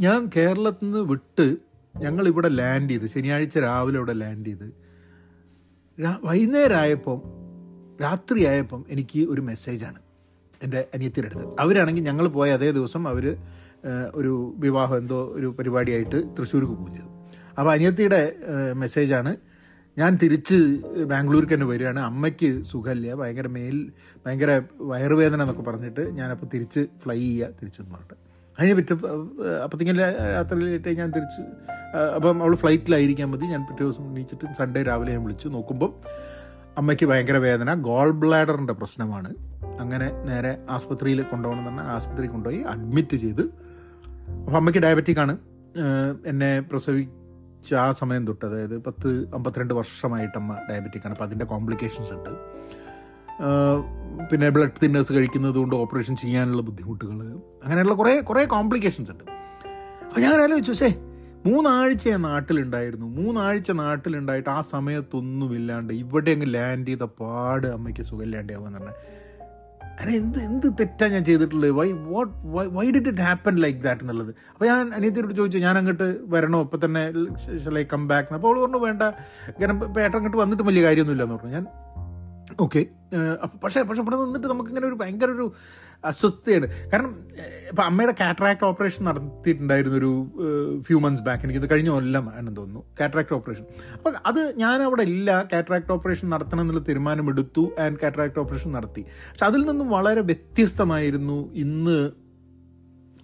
ഞാൻ 0.00 0.30
കേരളത്തിൽ 0.36 0.84
നിന്ന് 0.84 0.98
വിട്ട് 0.98 1.56
ഞങ്ങളിവിടെ 2.00 2.48
ലാൻഡ് 2.48 2.90
ചെയ്ത് 2.90 3.06
ശനിയാഴ്ച 3.06 3.58
രാവിലെ 3.58 3.96
ഇവിടെ 3.96 4.12
ലാൻഡ് 4.12 4.46
ചെയ്ത് 4.46 4.79
വൈകുന്നേരമായപ്പം 6.24 7.18
രാത്രിയായപ്പം 8.02 8.84
എനിക്ക് 8.90 9.20
ഒരു 9.30 9.40
മെസ്സേജാണ് 9.40 10.00
എന്റെ 10.62 10.88
അനിയത്തിയുടെ 10.94 11.28
അടുത്ത്. 11.28 11.46
അവരാണെങ്കിൽ 11.60 12.02
ഞങ്ങൾ 12.02 12.28
പോയ 12.28 12.52
അതേ 12.52 12.70
ദിവസം 12.70 13.08
അവർ 13.08 13.36
ഒരു 14.14 14.54
വിവാഹം 14.56 14.96
എന്തോ 14.96 15.18
ഒരു 15.36 15.54
പരിപാടിയായിട്ട് 15.58 16.18
തൃശ്ശൂർക്ക് 16.38 16.72
പോകും 16.72 16.92
ചെയ്തു 16.92 17.10
അപ്പോൾ 17.58 17.70
അനിയത്തിയുടെ 17.72 18.36
മെസ്സേജാണ് 18.72 19.36
ഞാൻ 19.98 20.18
തിരിച്ച് 20.22 20.58
ബാംഗ്ലൂർക്ക് 21.04 21.54
തന്നെ 21.54 21.66
വരികയാണ്. 21.66 22.00
അമ്മയ്ക്ക് 22.00 22.64
സുഖമില്ല. 22.64 23.14
ഭയങ്കര 23.14 23.46
മേൽ 23.46 23.76
ഭയങ്കര 24.26 24.62
വയറുവേദന 24.80 25.40
എന്നൊക്കെ 25.40 25.62
പറഞ്ഞിട്ട് 25.62 26.00
ഞാനപ്പോൾ 26.00 26.46
തിരിച്ച് 26.46 26.80
ഫ്ലൈ 27.02 27.18
ചെയ്യുക 27.18 27.48
തിരിച്ചെന്ന് 27.60 27.90
പറഞ്ഞിട്ട്. 27.90 28.29
അതിന് 28.60 28.76
പറ്റ 28.76 28.92
രാത്രി 30.34 30.58
ലേറ്റായി 30.60 30.94
ഞാൻ 30.94 31.10
തിരിച്ച് 31.10 31.42
അപ്പം 32.16 32.42
അവൾ 32.42 32.54
ഫ്ലൈറ്റിലായിരിക്കാൻ 32.54 33.30
മതി. 33.30 33.44
ഞാൻ 33.44 33.60
പിറ്റേ 33.60 33.84
ദിവസം 33.84 34.10
എണീച്ചിട്ട് 34.10 34.54
സൺഡേ 34.54 34.82
രാവിലെ 34.82 35.12
ഞാൻ 35.12 35.22
വിളിച്ചു. 35.24 35.48
നോക്കുമ്പം 35.48 35.94
അമ്മയ്ക്ക് 36.78 37.06
ഭയങ്കര 37.06 37.36
വേദന. 37.36 37.74
ഗോൾ 37.74 38.10
ബ്ലാഡറിന്റെ 38.10 38.72
പ്രശ്നമാണ്. 38.72 39.30
അങ്ങനെ 39.80 40.10
നേരെ 40.24 40.58
ആസ്പത്രിയിൽ 40.70 41.22
കൊണ്ടുപോകണം 41.22 41.64
പറഞ്ഞാൽ 41.64 41.84
ആസ്പത്രിയിൽ 41.84 42.30
കൊണ്ടുപോയി 42.30 42.62
അഡ്മിറ്റ് 42.62 43.16
ചെയ്ത്. 43.16 43.42
അപ്പം 43.42 44.56
അമ്മയ്ക്ക് 44.56 44.82
ഡയബറ്റിക്കാണ് 44.82 45.38
എന്നെ 46.26 46.60
പ്രസവിച്ച 46.60 47.74
ആ 47.74 47.90
സമയം 47.90 48.26
തൊട്ട് 48.26 48.44
അതായത് 48.46 48.78
പത്ത് 48.78 49.08
അമ്പത്തിരണ്ട് 49.34 49.74
വർഷമായിട്ട് 49.74 50.38
അമ്മ 50.38 50.58
ഡയബറ്റിക് 50.70 51.02
ആണ്. 51.04 51.14
അപ്പം 51.14 51.26
അതിന്റെ 51.26 51.44
കോംപ്ലിക്കേഷൻസ് 51.44 52.12
ഉണ്ട്. 52.12 52.30
പിന്നെ 54.30 54.48
ബ്ലഡ് 54.48 54.80
തിന്നേഴ്സ് 54.82 55.12
കഴിക്കുന്നത് 55.12 55.58
കൊണ്ട് 55.58 55.76
ഓപ്പറേഷൻ 55.76 56.16
ചെയ്യാനുള്ള 56.16 56.62
ബുദ്ധിമുട്ടുകൾ 56.62 57.18
അങ്ങനെയുള്ള 57.64 57.94
കുറേ 57.94 58.20
കുറേ 58.20 58.42
കോംപ്ലിക്കേഷൻസ് 58.44 59.10
ഉണ്ട്. 59.10 59.24
അപ്പോൾ 60.08 60.20
ഞാൻ 60.20 60.36
ആലോചിച്ചു 60.42 60.72
പക്ഷേ 60.72 60.90
മൂന്നാഴ്ച 61.46 62.08
നാട്ടിലുണ്ടായിരുന്നു. 62.08 63.06
മൂന്നാഴ്ച 63.18 63.70
നാട്ടിലുണ്ടായിട്ട് 63.70 64.50
ആ 64.50 64.60
സമയത്തൊന്നുമില്ലാണ്ട് 64.60 65.92
ഇവിടെ 65.92 66.30
അങ്ങ് 66.30 66.48
ലാൻഡ് 66.54 66.88
ചെയ്ത 66.88 67.04
പാട് 67.20 67.66
അമ്മയ്ക്ക് 67.66 68.02
സുഖമില്ലാണ്ടാവുക 68.02 68.66
എന്ന് 68.66 68.78
പറഞ്ഞാൽ 68.78 68.98
അങ്ങനെ 69.90 70.12
എന്ത് 70.16 70.38
എന്ത് 70.38 70.66
തെറ്റാണ് 70.80 71.12
ഞാൻ 71.12 71.24
ചെയ്തിട്ടുള്ളത്? 71.24 71.72
Why 71.78 71.86
what 71.92 72.32
why 72.76 72.84
did 72.90 73.08
it 73.08 73.20
happen 73.20 73.54
like 73.64 73.80
that 73.80 74.02
എന്നുള്ളത്? 74.02 74.30
അപ്പോൾ 74.52 74.66
ഞാൻ 74.66 74.94
അനിയത്തിയോട് 74.94 75.34
ചോദിച്ചു 75.34 75.58
ഞാൻ 75.58 75.78
അങ്ങോട്ട് 75.78 76.06
വരണോ? 76.34 76.60
ഇപ്പം 76.62 76.80
തന്നെ 76.84 77.02
ലൈ 77.76 77.84
കം 77.92 78.08
ബാക്ക് 78.08 78.34
അപ്പോൾ 78.34 78.48
അവൾ 78.48 78.60
പറഞ്ഞു 78.64 78.80
വേണ്ട. 78.86 79.02
കാരണം 79.60 80.00
ഏട്ടൻ 80.00 80.16
അങ്ങോട്ട് 80.18 80.36
വന്നിട്ട് 80.36 80.62
വലിയ 80.62 80.82
കാര്യമൊന്നുമില്ല 80.86 81.22
എന്ന് 81.22 81.36
പറഞ്ഞു. 81.36 81.52
ഞാൻ 81.52 81.66
ഓക്കെ 82.66 82.80
പക്ഷേ 83.62 83.80
പക്ഷെ 83.82 84.02
ഇവിടെ 84.02 84.16
നിന്നിട്ട് 84.16 84.48
നമുക്കിങ്ങനെ 84.48 84.86
ഒരു 84.86 84.96
ഭയങ്കര 85.00 85.30
ഒരു 85.36 85.46
അസ്വസ്ഥതയാണ്. 86.08 86.66
കാരണം 86.92 87.10
ഇപ്പം 87.70 87.82
അമ്മയുടെ 87.84 88.14
കാറ്ററാക്ട് 88.20 88.64
ഓപ്പറേഷൻ 88.64 89.02
നടത്തിയിട്ടുണ്ടായിരുന്നു 89.04 89.98
ഒരു 89.98 90.12
ഫ്യൂ 90.86 90.98
മന്ത്സ് 91.04 91.24
ബാക്ക് 91.26 91.44
എനിക്കിത് 91.44 91.66
കഴിഞ്ഞ 91.70 91.90
കൊല്ലം 91.90 92.26
ആണെന്ന് 92.36 92.56
തോന്നുന്നു. 92.56 92.82
കാറ്ററാക്ട് 93.00 93.34
ഓപ്പറേഷൻ 93.34 93.64
അപ്പം 93.96 94.14
അത് 94.26 94.40
ഞാൻ 94.62 94.78
അവിടെ 94.82 95.04
ഇല്ല. 95.10 95.30
കാറ്ററാക്ട് 95.52 95.92
ഓപ്പറേഷൻ 95.92 96.26
നടത്തണം 96.30 96.60
എന്നുള്ള 96.60 96.82
തീരുമാനമെടുത്തു 96.88 97.64
ആൻഡ് 97.84 97.98
കാറ്ററാക്ട് 98.02 98.40
ഓപ്പറേഷൻ 98.44 98.72
നടത്തി. 98.78 99.04
പക്ഷെ 99.30 99.46
അതിൽ 99.46 99.62
നിന്നും 99.70 99.90
വളരെ 99.96 100.24
വ്യത്യസ്തമായിരുന്നു 100.30 101.38
ഇന്ന് 101.64 101.98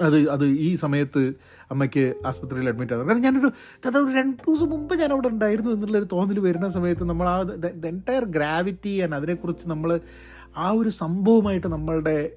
അത് 0.01 0.31
അത് 0.31 0.45
ഈ 0.45 0.75
സമയത്ത് 0.75 1.33
അമ്മയ്ക്ക് 1.71 2.15
ആസ്പത്രിയിൽ 2.27 2.69
അഡ്മിറ്റ് 2.69 2.93
ആകുന്നത് 2.93 3.09
കാരണം 3.09 3.25
ഞാനൊരു 3.25 3.51
ഒരു 3.99 4.13
രണ്ട് 4.13 4.43
ദിവസം 4.47 4.69
മുമ്പ് 4.69 4.95
ഞാൻ 5.01 5.13
അവിടെ 5.13 5.29
ഉണ്ടായിരുന്നു 5.29 5.71
എന്നുള്ളൊരു 5.71 6.09
തോന്നൽ 6.13 6.39
വരുന്ന 6.39 6.69
സമയത്ത് 6.69 7.05
നമ്മൾ 7.05 7.29
ആ 7.29 7.39
എന്റയർ 7.89 8.25
ഗ്രാവിറ്റി 8.25 9.01
ആൻഡ് 9.01 9.15
അതിനെക്കുറിച്ച് 9.15 9.69
നമ്മൾ 9.69 10.01
ആ 10.57 10.71
ഒരു 10.71 10.89
സംഭവമായിട്ട് 10.89 11.67
നമ്മളുടെ 11.67 12.33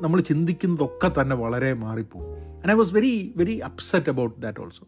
നമ്മൾ 0.00 0.20
ചിന്തിക്കുന്നതൊക്കെ 0.20 1.20
തന്നെ 1.20 1.36
വളരെ 1.36 1.72
മാറിപ്പോകും. 1.74 2.34
And 2.56 2.70
I 2.70 2.74
was 2.74 2.94
very 2.94 3.32
very 3.36 3.56
upset 3.60 4.10
about 4.10 4.42
that 4.42 4.60
also 4.60 4.84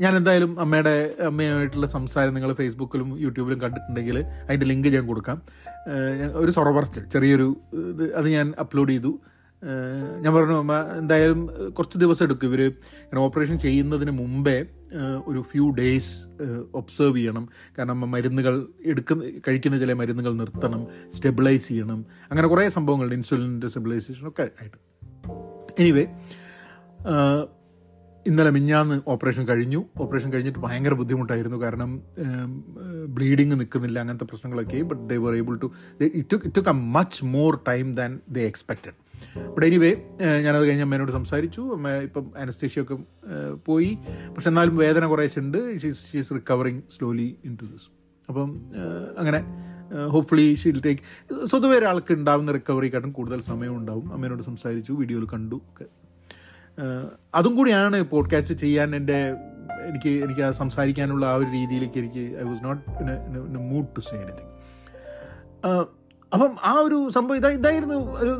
ഞാൻ 0.00 0.16
എന്തായാലും 0.16 0.60
അമ്മയുടെ 0.60 1.14
അമ്മയുമായിട്ടുള്ള 1.26 1.86
സംസാരം 1.86 2.34
നിങ്ങൾ 2.34 2.52
ഫേസ്ബുക്കിലും 2.52 3.20
യൂട്യൂബിലും 3.20 3.60
കണ്ടിട്ടുണ്ടെങ്കിൽ 3.60 4.18
അതിന്റെ 4.18 4.66
ലിങ്ക് 4.66 4.88
ഞാൻ 4.88 5.06
കൊടുക്കാം. 5.06 5.42
ഒരു 6.32 6.50
സൊറപറച്ചിൽ 6.50 7.04
ചെറിയൊരു 7.04 7.56
അത് 8.16 8.28
ഞാൻ 8.28 8.54
അപ്ലോഡ് 8.60 8.92
ചെയ്തു. 8.92 9.20
ഞാൻ 10.22 10.30
പറഞ്ഞു 10.34 10.56
അമ്മ 10.58 10.76
എന്തായാലും 10.98 11.40
കുറച്ച് 11.76 11.98
ദിവസം 11.98 12.24
എടുക്കും. 12.24 12.46
ഇവർ 12.48 12.60
ഓപ്പറേഷൻ 13.26 13.56
ചെയ്യുന്നതിന് 13.58 14.10
മുമ്പേ 14.10 14.56
ഒരു 15.26 15.40
ഫ്യൂ 15.50 15.70
ഡേയ്സ് 15.70 16.14
ഒബ്സർവ് 16.74 17.16
ചെയ്യണം. 17.16 17.48
കാരണം 17.78 18.10
മരുന്നുകൾ 18.10 18.54
എടുക്കുന്ന 18.84 19.30
കഴിക്കുന്ന 19.48 19.78
ചില 19.78 19.92
മരുന്നുകൾ 19.92 20.32
നിർത്തണം 20.32 20.82
സ്റ്റെബിലൈസ് 21.10 21.68
ചെയ്യണം. 21.68 22.00
അങ്ങനെ 22.30 22.48
കുറേ 22.48 22.68
സംഭവങ്ങളുണ്ട് 22.68 23.16
ഇൻസുലിന്റെ 23.16 23.66
സ്റ്റെബിലൈസേഷൻ 23.66 24.26
ഒക്കെ 24.28 24.46
ആയിട്ട്. 24.60 24.78
എനിവേ 25.80 26.04
ഇന്നലെ 28.26 28.50
മിഞ്ഞാന്ന് 28.50 28.96
ഓപ്പറേഷൻ 29.12 29.44
കഴിഞ്ഞു. 29.44 29.80
ഓപ്പറേഷൻ 30.00 30.32
കഴിഞ്ഞിട്ട് 30.32 30.58
ഭയങ്കര 30.58 30.94
ബുദ്ധിമുട്ടായിരുന്നു. 30.94 31.56
കാരണം 31.62 32.02
ബ്ലീഡിങ് 33.08 33.56
നിൽക്കുന്നില്ല 33.60 33.98
അങ്ങനത്തെ 34.00 34.24
പ്രശ്നങ്ങളൊക്കെ 34.24 34.82
but 34.90 35.02
they 35.10 35.16
were 35.16 35.34
able 35.36 35.56
to 35.56 35.70
it 36.20 36.36
it 36.48 36.68
a 36.68 36.76
much 36.96 37.24
more 37.24 37.60
time 37.68 37.92
than 37.92 38.20
they 38.28 38.44
expected 38.46 38.98
but 39.38 39.66
anyway 39.66 39.90
ഞാനത് 40.42 40.64
കഴിഞ്ഞ് 40.66 40.82
അമ്മേനോട് 40.82 41.12
സംസാരിച്ചു. 41.12 41.60
അമ്മ 41.74 41.88
ഇപ്പം 41.88 42.32
അനസ്തേഷ്യൊക്കെ 42.36 42.96
പോയി. 43.66 43.98
പക്ഷെ 44.34 44.48
എന്നാലും 44.48 44.76
വേദന 44.76 45.06
കുറേശ്ശെ 45.06 45.40
ഉണ്ട് 45.40 45.80
she's 45.82 46.12
she's 46.12 46.34
recovering 46.34 46.82
slowly 46.98 47.36
in 47.44 47.58
to 47.62 47.64
this 47.64 47.88
അപ്പം 48.28 48.56
അങ്ങനെ 49.18 49.44
ഹോപ്പ്ഫുള്ളി 50.08 50.54
ഷീൽ 50.54 50.82
ടേക്ക് 50.82 51.02
സ്വതവേ 51.44 51.78
ഒരാൾക്ക് 51.78 52.12
ഉണ്ടാവുന്ന 52.12 52.52
റിക്കവറിക്കാട്ടും 52.52 53.12
കൂടുതൽ 53.12 53.40
സമയം 53.40 53.76
ഉണ്ടാവും. 53.76 54.12
അമ്മേനോട് 54.12 54.42
സംസാരിച്ചു 54.42 54.92
വീഡിയോയിൽ 54.92 55.26
കണ്ടു 55.26 55.54
ഒക്കെ. 55.54 55.84
അതും 57.34 57.56
കൂടിയാണ് 57.56 58.02
പോഡ്കാസ്റ്റ് 58.02 58.54
ചെയ്യാൻ 58.54 58.96
എന്റെ 58.96 59.18
എനിക്ക് 59.88 60.24
എനിക്ക് 60.24 60.40
ആ 60.40 60.50
സംസാരിക്കാനുള്ള 60.50 61.26
ആ 61.26 61.34
ഒരു 61.34 61.44
രീതിയിലേക്ക് 61.44 61.98
എനിക്ക് 61.98 62.38
I 62.40 62.42
was 62.42 62.64
not 62.64 62.82
mood 63.58 63.86
to 63.96 64.00
say 64.00 64.16
anything 64.16 64.50
അപ്പം 66.34 66.56
ആ 66.64 66.72
ഒരു 66.72 67.08
സംഭവം 67.08 67.36
ഇതാ 67.36 67.48
ഇതായിരുന്നു 67.48 67.94
ഒരു 67.94 68.30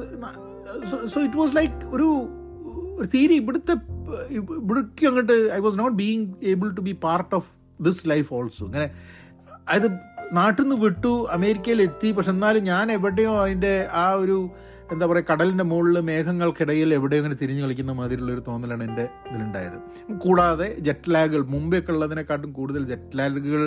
സോ 1.12 1.19
ഇറ്റ് 1.26 1.38
വാസ് 1.43 1.55
ലൈക്ക് 1.59 1.79
ഒരു 1.97 2.09
ഒരു 2.99 3.07
തീരെ 3.14 3.35
ഇവിടുത്തെ 3.43 3.75
ഇവിടേക്ക് 4.38 5.05
അങ്ങോട്ട് 5.11 5.37
I 5.59 5.61
was 5.67 5.79
not 5.83 5.97
being 6.02 6.26
able 6.52 6.69
to 6.79 6.83
be 6.88 6.95
part 7.07 7.33
of 7.38 7.49
this 7.87 8.02
life 8.12 8.29
also 8.38 8.64
അങ്ങനെ 8.71 8.87
അതായത് 9.69 9.88
നാട്ടിൽ 10.38 10.62
നിന്ന് 10.64 10.76
വിട്ടു 10.85 11.12
അമേരിക്കയിൽ 11.37 11.81
എത്തി 11.87 12.11
പക്ഷെ 12.17 12.31
എന്നാലും 12.35 12.62
ഞാൻ 12.73 12.87
എവിടെയോ 12.99 13.33
അതിന്റെ 13.45 13.73
ആ 14.02 14.05
ഒരു 14.23 14.37
എന്താ 14.93 15.05
പറയുക 15.11 15.26
കടലിന്റെ 15.31 15.64
മുകളിൽ 15.71 15.97
മേഘങ്ങൾക്കിടയിൽ 16.09 16.91
എവിടെയോ 16.97 17.21
ഇങ്ങനെ 17.21 17.37
തിരിഞ്ഞു 17.43 17.62
കളിക്കുന്ന 17.64 17.93
മാതിരിയുള്ള 18.00 18.33
ഒരു 18.37 18.43
തോന്നലാണ് 18.49 18.83
എന്റെ 18.88 19.05
ഇതിലുണ്ടായത്. 19.29 19.79
കൂടാതെ 20.25 20.69
ജെറ്റ് 20.87 21.11
ലാഗുകൾ 21.14 21.43
മുമ്പൊക്കെ 21.55 21.93
ഉള്ളതിനെക്കാട്ടും 21.95 22.50
കൂടുതൽ 22.59 22.83
ജെറ്റ് 22.91 23.19
ലാഗുകൾ 23.19 23.62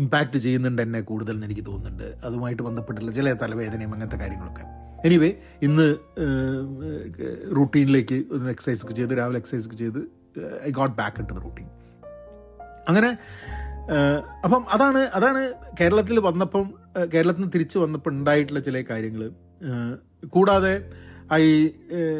ഇമ്പാക്റ്റ് 0.00 0.38
ചെയ്യുന്നുണ്ട് 0.44 0.82
എന്നെ 0.84 1.00
കൂടുതൽ 1.10 1.34
എന്ന് 1.36 1.46
എനിക്ക് 1.48 1.64
തോന്നുന്നുണ്ട്. 1.70 2.06
അതുമായിട്ട് 2.26 2.62
ബന്ധപ്പെട്ടുള്ള 2.68 3.12
ചില 3.18 3.32
തലവേദനയും 3.42 3.92
അങ്ങനത്തെ 3.94 4.20
കാര്യങ്ങളൊക്കെ. 4.24 4.64
എനിവേ 5.04 5.32
ഇന്ന് 5.62 5.96
റൂട്ടീനിലേക്ക് 7.56 8.24
ഒന്ന് 8.30 8.50
എക്സസൈസ് 8.50 8.84
ഒക്കെ 8.84 8.94
ചെയ്ത് 8.94 9.18
രാവിലെ 9.18 9.38
എക്സസൈസ് 9.38 9.66
ഒക്കെ 9.66 9.76
ചെയ്ത് 9.76 9.98
I 10.64 10.70
got 10.70 10.96
back 10.96 11.20
it 11.20 11.32
routine 11.32 11.68
അങ്ങനെ 12.88 13.18
അപ്പം 14.44 14.64
അതാണ് 14.72 14.98
അതാണ് 14.98 15.52
കേരളത്തിൽ 15.80 16.20
വന്നപ്പം 16.20 16.74
കേരളത്തിൽ 17.12 17.40
നിന്ന് 17.40 17.52
തിരിച്ചു 17.52 17.78
വന്നപ്പോൾ 17.78 18.10
ഉണ്ടായിട്ടുള്ള 18.10 18.60
ചില 18.60 18.84
കാര്യങ്ങൾ 18.90 19.30
കൂടാതെ 20.26 20.90
ഐ 21.32 21.68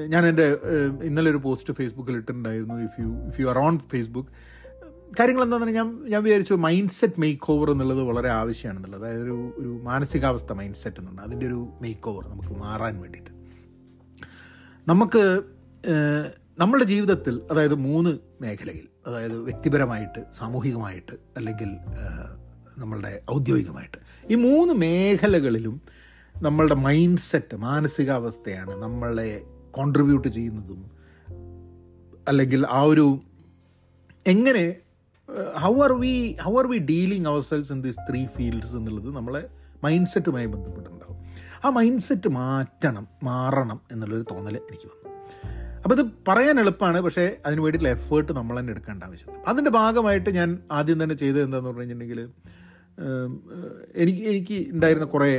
ഞാൻ 0.06 0.26
എന്റെ 0.26 0.58
ഇന്നലെ 1.02 1.30
ഒരു 1.30 1.37
പോസ്റ്റ് 1.37 1.75
ഫേസ്ബുക്കിൽ 1.75 2.16
ഇട്ടിട്ടുണ്ടായിരുന്നു. 2.16 2.80
If 2.80 3.00
you 3.00 3.26
if 3.28 3.40
you 3.40 3.47
are 3.47 3.58
on 3.58 3.78
Facebook 3.78 4.28
കാര്യങ്ങൾ 5.12 5.42
എന്താണെന്ന് 5.42 5.72
ഞാൻ 5.72 6.04
ഞാൻ 6.08 6.22
വിചാരിച്ചു 6.22 6.54
മൈൻഡ് 6.54 6.90
സെറ്റ് 6.90 7.20
മേക്ക് 7.20 7.52
ഓവർ 7.52 7.70
എന്നുള്ളത് 7.70 8.02
വളരെ 8.02 8.30
ആവശ്യമാണെന്നുള്ളത്. 8.30 9.04
അതായത് 9.04 9.22
ഒരു 9.22 9.52
ഒരു 9.56 9.80
മാനസികാവസ്ഥ 9.82 10.52
മൈൻഡ് 10.52 10.74
സെറ്റ് 10.74 11.00
എന്നുണ്ട്. 11.00 11.22
അതിന്റെ 11.22 11.46
ഒരു 11.46 11.68
മേക്ക് 11.82 12.08
ഓവർ 12.08 12.28
നമുക്ക് 12.28 12.48
മാറാൻ 12.48 13.00
വേണ്ടിയിട്ട്. 13.00 13.30
നമുക്ക് 14.88 15.42
നമ്മുടെ 16.58 16.84
ജീവിതത്തിൽ 16.84 17.40
അതായത് 17.50 17.74
മൂന്ന് 17.74 18.18
മേഖലയിൽ 18.40 18.88
അതായത് 19.06 19.36
വ്യക്തിപരമായിട്ട് 19.38 20.24
സാമൂഹികമായിട്ട് 20.32 21.14
അല്ലെങ്കിൽ 21.36 21.76
നമ്മളുടെ 22.78 23.22
ഔദ്യോഗികമായിട്ട്. 23.30 23.98
ഈ 24.30 24.34
മൂന്ന് 24.34 24.74
മേഖലകളിലും 24.74 25.82
നമ്മളുടെ 26.42 26.74
മൈൻഡ് 26.74 27.18
സെറ്റ് 27.18 27.56
മാനസികാവസ്ഥയാണ് 27.56 28.82
നമ്മളെ 28.82 29.42
കോൺട്രിബ്യൂട്ട് 29.70 30.28
ചെയ്യുന്നതും 30.28 30.90
അല്ലെങ്കിൽ 32.28 32.66
ആ 32.70 32.80
ഒരു 32.80 33.20
എങ്ങനെ 34.26 34.76
how 35.62 35.73
are 35.82 35.92
we 35.92 36.37
how 36.42 36.58
are 36.58 36.66
we 36.66 36.78
dealing 36.78 37.26
ourselves 37.40 37.73
in 37.73 37.82
these 37.82 37.99
three 38.11 38.26
fields 38.26 38.76
എന്നുള്ളത് 38.76 39.16
നമ്മളെ 39.16 39.42
മൈൻഡ് 39.85 40.06
സെറ്റുമായി 40.06 40.47
ബന്ധപ്പെട്ടിട്ടുണ്ടാവും. 40.47 41.18
ആ 41.64 41.70
മൈൻഡ് 41.70 42.00
സെറ്റ് 42.00 42.28
മാറ്റണം 42.28 43.08
മാറണം 43.23 43.80
എന്നുള്ളൊരു 43.92 44.25
തോന്നൽ 44.30 44.56
എനിക്ക് 44.56 44.87
വന്നു. 44.87 45.14
അപ്പോൾ 45.85 46.00
ഇത് 46.00 46.11
പറയാൻ 46.28 46.61
എളുപ്പമാണ് 46.61 47.00
പക്ഷേ 47.00 47.37
അതിന് 47.47 47.61
വേണ്ടിയിട്ടുള്ള 47.61 47.99
എഫേർട്ട് 47.99 48.32
നമ്മൾ 48.32 48.61
തന്നെ 48.61 48.70
എടുക്കേണ്ട 48.70 49.02
ആവശ്യമുണ്ട്. 49.04 49.49
അതിന്റെ 49.49 49.70
ഭാഗമായിട്ട് 49.70 50.30
ഞാൻ 50.30 50.58
ആദ്യം 50.73 51.02
തന്നെ 51.02 51.14
ചെയ്തത് 51.14 51.42
എന്താണെന്ന് 51.42 51.70
പറഞ്ഞു 51.70 51.80
കഴിഞ്ഞിട്ടുണ്ടെങ്കിൽ 51.80 52.20
എനിക്ക് 53.97 54.23
എനിക്ക് 54.28 54.70
ഉണ്ടായിരുന്ന 54.73 55.06
കുറേ 55.06 55.30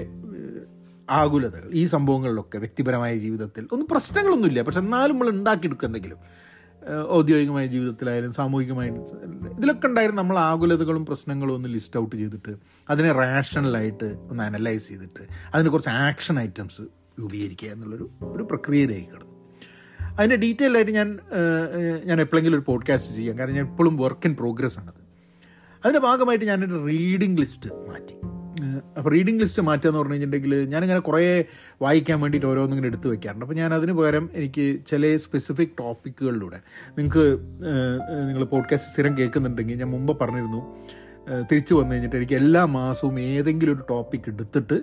ആകുലതകൾ 1.09 1.69
ഈ 1.73 1.85
സംഭവങ്ങളിലൊക്കെ 1.85 2.57
വ്യക്തിപരമായ 2.57 3.17
ജീവിതത്തിൽ. 3.17 3.67
ഒന്നും 3.71 3.87
പ്രശ്നങ്ങളൊന്നുമില്ല 3.91 4.61
പക്ഷെ 4.61 4.79
എന്നാലും 4.79 5.15
നമ്മൾ 5.15 5.29
ഉണ്ടാക്കിയെടുക്കും 5.29 5.87
എന്തെങ്കിലും. 5.87 6.19
ഔദ്യോഗികമായ 7.09 7.65
ജീവിതത്തിലായാലും 7.65 8.31
സാമൂഹികമായ 8.31 8.87
ഇതിലൊക്കെ 9.57 9.87
ഉണ്ടായിരുന്ന 9.87 10.21
നമ്മൾ 10.21 10.37
ആകുലതകളും 10.37 11.05
പ്രശ്നങ്ങളും 11.05 11.53
ഒന്ന് 11.53 11.69
ലിസ്റ്റ് 11.69 11.99
ഔട്ട് 11.99 12.15
ചെയ്തിട്ട് 12.15 12.55
അതിനെ 12.89 13.11
റാഷണലായിട്ട് 13.11 14.17
ഒന്ന് 14.29 14.43
അനലൈസ് 14.43 14.87
ചെയ്തിട്ട് 14.87 15.27
അതിന് 15.53 15.69
കുറച്ച് 15.69 15.89
ആക്ഷൻ 15.89 16.39
ഐറ്റംസ് 16.39 16.81
രൂപീകരിക്കുക 17.19 17.69
എന്നുള്ളൊരു 17.69 18.09
ഒരു 18.21 18.43
പ്രക്രിയയിലേക്ക് 18.43 19.07
കടന്നു. 19.07 19.29
അതിന്റെ 20.17 20.35
ഡീറ്റെയിൽ 20.35 20.75
ആയിട്ട് 20.75 20.91
ഞാൻ 20.91 21.19
ഞാൻ 22.05 22.21
എപ്പോഴെങ്കിലും 22.21 22.57
ഒരു 22.57 22.63
പോഡ്കാസ്റ്റ് 22.67 23.15
ചെയ്യാം. 23.15 23.39
കാരണം 23.39 23.53
ഞാൻ 23.53 23.65
എപ്പോഴും 23.71 23.97
വർക്ക് 23.97 24.27
ഇൻ 24.27 24.35
പ്രോഗ്രസ് 24.35 24.79
ആണത്. 24.79 25.09
അതിന്റെ 25.85 25.99
ഭാഗമായിട്ട് 25.99 26.45
ഞാനൊരു 26.45 26.85
റീഡിംഗ് 26.85 27.39
ലിസ്റ്റ് 27.39 27.69
മാറ്റി. 27.73 28.38
അപ്പോൾ 28.97 29.09
റീഡിംഗ് 29.09 29.41
ലിസ്റ്റ് 29.41 29.61
മാറ്റുക 29.61 29.89
എന്ന് 29.89 29.99
പറഞ്ഞു 29.99 30.13
കഴിഞ്ഞിട്ടുണ്ടെങ്കിൽ 30.13 30.69
ഞാനിങ്ങനെ 30.69 30.99
കുറേ 30.99 31.45
വായിക്കാൻ 31.81 32.21
വേണ്ടിയിട്ട് 32.21 32.47
ഓരോന്നിങ്ങനെ 32.47 32.87
എടുത്ത് 32.87 33.07
വെക്കാറുണ്ട്. 33.07 33.45
അപ്പോൾ 33.45 33.55
ഞാൻ 33.55 33.73
അതിന് 33.73 33.91
പകരം 33.91 34.29
എനിക്ക് 34.33 34.79
ചില 34.87 35.17
സ്പെസിഫിക് 35.17 35.69
ടോപ്പിക്കുകളിലൂടെ 35.69 36.59
നിങ്ങൾക്ക് 36.97 37.37
നിങ്ങൾ 38.27 38.43
പോഡ്കാസ്റ്റ് 38.43 38.91
സ്ഥിരം 38.91 39.17
കേൾക്കുന്നുണ്ടെങ്കിൽ 39.17 39.75
ഞാൻ 39.75 39.89
മുമ്പ് 39.89 40.19
പറഞ്ഞിരുന്നു 40.19 40.77
തിരിച്ചു 41.51 41.75
വന്നു 41.75 41.91
കഴിഞ്ഞിട്ട് 41.91 42.15
എനിക്ക് 42.15 42.35
എല്ലാ 42.35 42.65
മാസവും 42.65 43.19
ഏതെങ്കിലും 43.19 43.73
ഒരു 43.73 43.85
ടോപ്പിക് 43.89 44.21
എടുത്തിട്ട് 44.27 44.81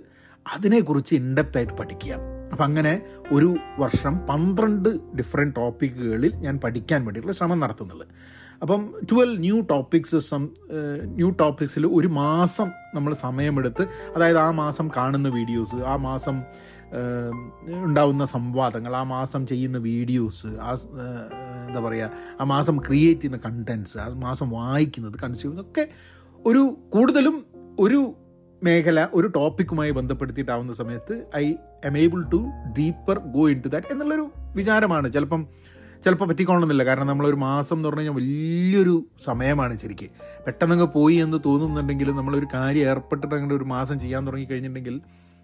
അതിനെക്കുറിച്ച് 0.55 1.15
ഇൻഡെപ്റ്റ് 1.15 1.57
ആയിട്ട് 1.57 1.73
പഠിക്കുക. 1.73 2.15
അപ്പം 2.53 2.65
അങ്ങനെ 2.65 3.03
ഒരു 3.33 3.57
വർഷം 3.79 4.19
പന്ത്രണ്ട് 4.19 5.17
ഡിഫറെന്റ് 5.17 5.57
ടോപ്പിക്കുകളിൽ 5.57 6.35
ഞാൻ 6.35 6.59
പഠിക്കാൻ 6.59 7.05
വേണ്ടിയിട്ടുള്ള 7.05 7.37
ശ്രമം 7.37 7.61
നടത്തുന്നുള്ളത് 7.61 8.09
അപ്പം 8.63 8.95
twelve 9.13 9.41
new 9.41 9.61
topics 9.61 10.17
some 10.17 10.49
new 11.05 11.31
ടോപ്പിക്സിൽ 11.31 11.87
ഒരു 11.87 12.09
മാസം 12.09 12.71
നമ്മൾ 12.95 13.15
സമയമെടുത്ത് 13.15 13.87
അതായത് 14.17 14.39
ആ 14.39 14.51
മാസം 14.51 14.91
കാണുന്ന 14.97 15.29
വീഡിയോസ് 15.29 15.77
ആ 15.77 15.97
മാസം 15.97 16.43
ഉണ്ടാവുന്ന 17.85 18.25
സംവാദങ്ങൾ 18.25 18.97
ആ 18.97 19.03
മാസം 19.03 19.47
ചെയ്യുന്ന 19.47 19.79
വീഡിയോസ് 19.79 20.47
ആ 20.47 20.73
എന്താ 21.69 21.81
പറയുക 21.81 22.11
ആ 22.41 22.45
മാസം 22.45 22.79
ക്രിയേറ്റ് 22.79 23.21
ചെയ്യുന്ന 23.21 23.49
കണ്ടൻസ് 23.49 23.99
ആ 23.99 24.09
മാസം 24.09 24.51
വായിക്കുന്നത് 24.51 25.19
കൺസ്യൂം 25.23 25.61
ഒക്കെ 25.61 25.89
ഒരു 26.47 26.77
കൂടുതലും 26.89 27.47
ഒരു 27.81 28.15
മേഖല 28.65 29.09
ഒരു 29.15 29.29
ടോപ്പിക്കുമായി 29.29 29.91
ബന്ധപ്പെടുത്തിയിട്ടാവുന്ന 29.91 30.73
സമയത്ത് 30.73 31.27
I 31.37 31.55
am 31.85 31.99
able 31.99 32.23
to 32.23 32.37
deeper 32.79 33.19
go 33.19 33.49
into 33.61 33.69
that 33.69 33.87
എന്നുള്ളൊരു 33.93 34.31
വിചാരമാണ്. 34.55 35.13
ചിലപ്പം 35.13 35.49
ചിലപ്പോൾ 36.05 36.25
പറ്റിക്കൊള്ളണമെന്നില്ല. 36.25 36.85
കാരണം 36.85 37.07
നമ്മളൊരു 37.07 37.37
മാസം 37.37 37.77
എന്ന് 37.77 37.89
പറഞ്ഞു 37.89 38.01
കഴിഞ്ഞാൽ 38.01 38.17
വലിയൊരു 38.21 39.07
സമയമാണ് 39.25 39.79
ശരിക്കും. 39.79 40.11
പെട്ടെന്നങ്ങ് 40.47 40.87
പോയി 40.87 41.17
എന്ന് 41.17 41.39
തോന്നുന്നുണ്ടെങ്കിൽ 41.47 42.11
നമ്മളൊരു 42.11 42.47
കാര്യം 42.55 42.89
ഏർപ്പെട്ടിട്ട് 42.91 43.35
അങ്ങനെ 43.35 43.55
ഒരു 43.55 43.65
മാസം 43.65 43.99
ചെയ്യാൻ 43.99 44.27
തുടങ്ങി 44.27 44.45
കഴിഞ്ഞിട്ടുണ്ടെങ്കിൽ 44.45 45.01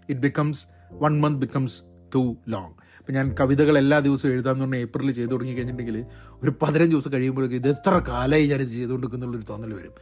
it 0.09 0.21
becomes 0.21 0.63
one 0.93 1.21
month 1.21 1.39
becomes 1.39 1.83
too 2.15 2.35
long 2.47 2.73
ഇപ്പം 2.99 3.15
ഞാൻ 3.15 3.35
കവിതകൾ 3.39 3.77
എല്ലാ 3.77 3.99
ദിവസവും 3.99 4.31
എഴുതാന്ന് 4.31 4.63
പറഞ്ഞാൽ 4.63 4.79
ഏപ്രിലിൽ 4.79 5.11
ചെയ്തു 5.11 5.29
തുടങ്ങി 5.29 5.53
കഴിഞ്ഞിട്ടുണ്ടെങ്കിൽ 5.53 6.05
ഒരു 6.43 6.53
പതിനഞ്ച് 6.61 6.95
ദിവസം 6.95 7.13
കഴിയുമ്പോഴേക്കും 7.13 7.55
ഇത് 7.55 7.67
എത്ര 7.69 8.01
കാലമായി 8.07 8.47
ഞാൻ 8.47 8.59
ഇത് 8.59 8.69
ചെയ്തുകൊണ്ടിരിക്കുന്നുള്ളൊരു 8.69 9.43
തോന്നൽ 9.49 9.73
വരും. 9.73 9.93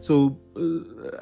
സോ 0.00 0.14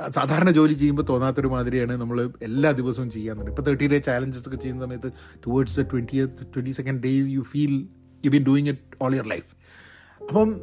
സാധാരണ 0.08 0.50
ജോലി 0.50 0.72
ചെയ്യുമ്പോൾ 0.72 1.02
തോന്നാത്തൊരു 1.02 1.48
മാതിരിയാണ് 1.48 1.96
നമ്മൾ 1.96 2.30
എല്ലാ 2.42 2.70
ദിവസവും 2.70 3.10
ചെയ്യാൻ 3.10 3.36
തുടങ്ങി 3.36 3.52
ഇപ്പോൾ 3.52 3.62
തേർട്ടി 3.62 3.88
ഡേ 3.88 3.98
ചാലഞ്ചസ് 3.98 4.48
ഒക്കെ 4.48 4.56
ചെയ്യുന്ന 4.56 4.84
സമയത്ത് 4.84 5.12
towards 5.46 5.80
the 5.80 5.82
twenty 5.82 6.26
twenty 6.26 6.70
second 6.70 7.02
days 7.02 7.28
you 7.28 7.40
feel 7.40 7.88
you 8.26 8.30
been 8.30 8.44
doing 8.44 8.68
it 8.68 9.02
all 9.02 9.14
your 9.14 9.28
life 9.28 9.56
അപ്പം 10.28 10.60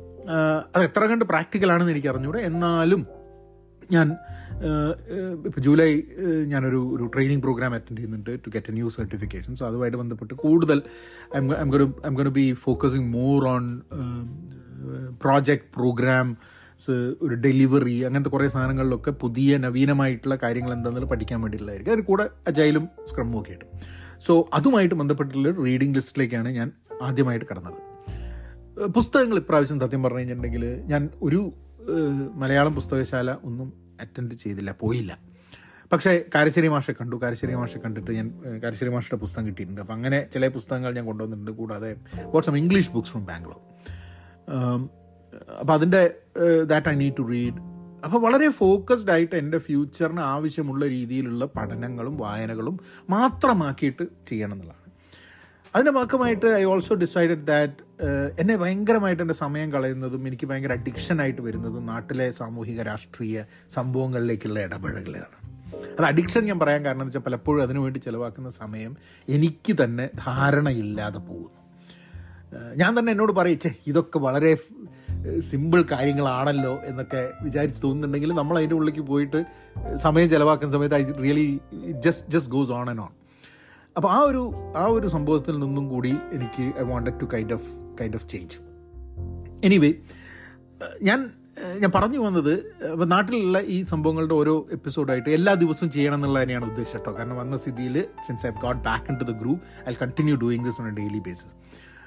അത് 0.74 0.84
എത്ര 0.84 1.06
കണ്ട് 1.06 1.26
പ്രാക്ടിക്കലാണെന്ന് 1.26 1.92
എനിക്ക് 1.92 2.08
അറിഞ്ഞൂടെ 2.08 2.40
എന്നാലും 2.40 3.08
ഞാൻ 3.92 4.18
ഇപ്പോൾ 5.46 5.62
ജൂലൈ 5.62 6.02
ഞാനൊരു 6.46 6.92
ഒരു 6.96 7.12
ട്രെയിനിങ് 7.14 7.42
പ്രോഗ്രാം 7.42 7.74
അറ്റൻഡ് 7.74 7.98
ചെയ്യുന്നുണ്ട് 7.98 8.40
to 8.46 8.50
get 8.50 8.70
a 8.70 8.74
new 8.74 8.90
certification 8.90 9.56
so 9.56 9.68
അതുമായിട്ട് 9.68 9.98
ബന്ധപ്പെട്ട് 9.98 10.34
കൂടുതൽ 10.34 10.82
I'm 11.38 11.70
gonna 12.14 12.30
be 12.30 12.54
focusing 12.54 13.14
more 13.14 13.48
on 13.48 13.82
project 15.22 15.74
program 15.76 16.38
ഒരു 17.22 17.36
ഡെലിവറി 17.36 18.06
അങ്ങനത്തെ 18.06 18.30
കുറേ 18.30 18.48
സാധനങ്ങളിലൊക്കെ 18.48 19.12
പുതിയ 19.12 19.58
നവീനമായിട്ടുള്ള 19.58 20.38
കാര്യങ്ങൾ 20.44 20.74
എന്താണെന്നുള്ള 20.74 21.10
പഠിക്കാൻ 21.10 21.42
വേണ്ടിയിട്ടുള്ളതായിരിക്കും. 21.42 21.94
അതിന് 21.94 22.06
കൂടെ 22.06 22.30
അജൈലും 22.48 22.90
സ്ക്രമ്മും 23.08 23.44
ആയിട്ട്. 23.50 23.66
സോ 24.22 24.50
അതുമായിട്ട് 24.54 24.96
ബന്ധപ്പെട്ടുള്ള 24.96 25.52
റീഡിംഗ് 25.52 25.96
ലിസ്റ്റിലേക്കാണ് 25.96 26.50
ഞാൻ 26.50 26.72
ആദ്യമായിട്ട് 27.04 27.46
കടന്നത്. 27.52 27.80
പുസ്തകങ്ങൾ 28.96 29.38
ഇപ്രാവശ്യം 29.38 29.80
സത്യം 29.80 30.04
പറഞ്ഞു 30.04 30.20
കഴിഞ്ഞിട്ടുണ്ടെങ്കിൽ 30.20 30.66
ഞാൻ 30.92 31.10
ഒരു 31.22 31.42
മലയാളം 32.34 32.74
പുസ്തകശാല 32.76 33.32
ഒന്നും 33.44 33.74
അറ്റൻഡ് 34.02 34.36
ചെയ്തില്ല 34.36 34.72
പോയില്ല. 34.80 35.18
പക്ഷേ 35.92 36.12
കാരശ്ശേരി 36.36 36.68
മാഷെ 36.68 36.92
കണ്ടു. 36.92 37.16
കാരശ്ശേരി 37.16 37.56
മാഷെ 37.56 37.80
കണ്ടിട്ട് 37.80 38.12
ഞാൻ 38.12 38.28
കാരശ്ശേരി 38.64 38.92
മാഷയുടെ 38.92 39.20
പുസ്തകം 39.20 39.48
കിട്ടിയിട്ടുണ്ട്. 39.48 39.82
അപ്പം 39.82 39.94
അങ്ങനെ 39.94 40.28
ചില 40.34 40.48
പുസ്തകങ്ങൾ 40.48 40.92
ഞാൻ 40.96 41.06
കൊണ്ടുവന്നിട്ടുണ്ട്. 41.06 41.52
കൂടാതെ 41.52 41.96
what 42.24 42.48
some 42.48 42.58
English 42.58 42.92
books 42.92 43.12
from 43.12 43.26
Bangalore 43.26 43.60
അപ്പോൾ 45.60 45.74
അതിന്റെ 45.74 46.02
that 46.64 46.90
I 46.90 46.96
need 46.96 47.18
to 47.20 47.24
read 47.30 47.60
അപ്പോൾ 48.06 48.22
വളരെ 48.22 48.48
ഫോക്കസ്ഡ് 48.50 49.12
ആയിട്ട് 49.12 49.36
എന്റെ 49.36 49.58
ഫ്യൂച്ചറിന് 49.58 50.20
ആവശ്യമുള്ള 50.20 50.88
രീതിയിലുള്ള 50.88 51.46
പഠനങ്ങളും 51.46 52.18
വായനകളും 52.18 52.80
മാത്രമാക്കിയിട്ട് 53.10 54.04
ചെയ്യണം 54.28 54.54
എന്നുള്ളതാണ്. 54.54 54.83
അതിന്റെ 55.74 55.92
ഭാഗമായിട്ട് 55.92 56.48
ഐ 56.56 56.64
ഓൾസോ 56.64 56.94
ഡിസൈഡഡ് 56.96 57.46
ദാറ്റ് 57.48 57.80
എന്നെ 58.40 58.56
ഭയങ്കരമായിട്ട് 58.56 59.24
എന്റെ 59.24 59.34
സമയം 59.34 59.72
കളയുന്നതും 59.72 60.28
എനിക്ക് 60.28 60.46
ഭയങ്കര 60.46 60.72
അഡിക്ഷനായിട്ട് 60.72 61.42
വരുന്നതും 61.42 61.86
നാട്ടിലെ 61.86 62.32
സാമൂഹിക 62.32 62.82
രാഷ്ട്രീയ 62.82 63.38
സംഭവങ്ങളിലേക്കുള്ള 63.70 64.60
ഇടപെടലുകളാണ് 64.60 65.38
അത് 65.98 66.06
അഡിക്ഷൻ 66.06 66.46
ഞാൻ 66.46 66.60
പറയാൻ 66.60 66.86
കാരണം 66.86 67.02
എന്ന് 67.02 67.10
വെച്ചാൽ 67.10 67.22
പലപ്പോഴും 67.22 67.64
അതിനുവേണ്ടി 67.64 68.00
ചിലവാക്കുന്ന 68.00 68.50
സമയം 68.50 68.92
എനിക്ക് 69.28 69.84
തന്നെ 69.84 70.10
ധാരണയില്ലാതെ 70.26 71.18
പോകുന്നു. 71.28 71.60
ഏഹ് 72.54 72.74
ഞാൻ 72.76 73.00
തന്നെ 73.00 73.12
എന്നോട് 73.12 73.32
പറയിച്ചേ 73.32 73.72
ഇതൊക്കെ 73.88 74.20
വളരെ 74.20 74.52
സിമ്പിൾ 75.40 75.86
കാര്യങ്ങളാണല്ലോ 75.92 76.82
എന്നൊക്കെ 76.86 77.34
വിചാരിച്ച് 77.42 77.84
തോന്നുന്നുണ്ടെങ്കിൽ 77.84 78.34
നമ്മൾ 78.34 78.58
അതിന്റെ 78.58 78.76
ഉള്ളിലേക്ക് 78.76 79.02
പോയിട്ട് 79.02 79.42
സമയം 79.96 80.30
ചിലവാക്കുന്ന 80.30 80.74
സമയത്ത് 80.74 80.96
I 80.96 81.04
really 81.22 81.48
just 82.00 82.26
just 82.30 82.52
goes 82.52 82.72
on 82.72 82.90
and 82.90 83.02
on 83.02 83.12
അപ്പോൾ 83.96 84.12
ആ 84.12 84.20
ഒരു 84.20 84.54
ആ 84.76 84.86
ഒരു 84.86 85.08
സംഭവത്തിൽ 85.08 85.60
നിന്നും 85.60 85.90
കൂടി 85.90 86.10
എനിക്ക് 86.32 86.74
I 86.80 86.84
wanted 86.84 87.20
to 87.22 87.26
kind 87.34 87.54
of 87.54 87.68
kind 88.02 88.16
of 88.16 88.28
change 88.30 88.58
anyway 89.64 89.94
ഞാൻ 91.02 91.32
ഞാൻ 91.80 91.92
പറഞ്ഞു 91.96 92.20
വന്നത് 92.20 92.54
അപ്പോൾ 92.92 93.06
നാട്ടിലുള്ള 93.06 93.60
ഈ 93.60 93.84
സംഭവങ്ങളുടെ 93.84 94.34
ഓരോ 94.34 94.68
എപ്പിസോഡായിട്ട് 94.72 95.30
എല്ലാ 95.30 95.54
ദിവസവും 95.54 95.92
ചെയ്യണം 95.92 96.16
എന്നുള്ള 96.16 96.42
തന്നെയാണ് 96.44 96.66
ഉദ്ദേശം 96.66 97.00
കേട്ടോ. 97.00 97.12
കാരണം 97.18 97.36
വന്ന 97.36 97.58
സ്ഥിതിയിൽ 97.58 98.06
since 98.28 98.48
I 98.48 98.50
got 98.50 98.82
back 98.82 99.12
into 99.20 99.24
the 99.24 99.32
group 99.32 99.90
I 99.90 99.94
continue 100.02 100.36
doing 100.36 100.64
this 100.66 100.82
on 100.82 100.88
a 100.88 100.96
daily 100.96 101.20
basis 101.20 101.54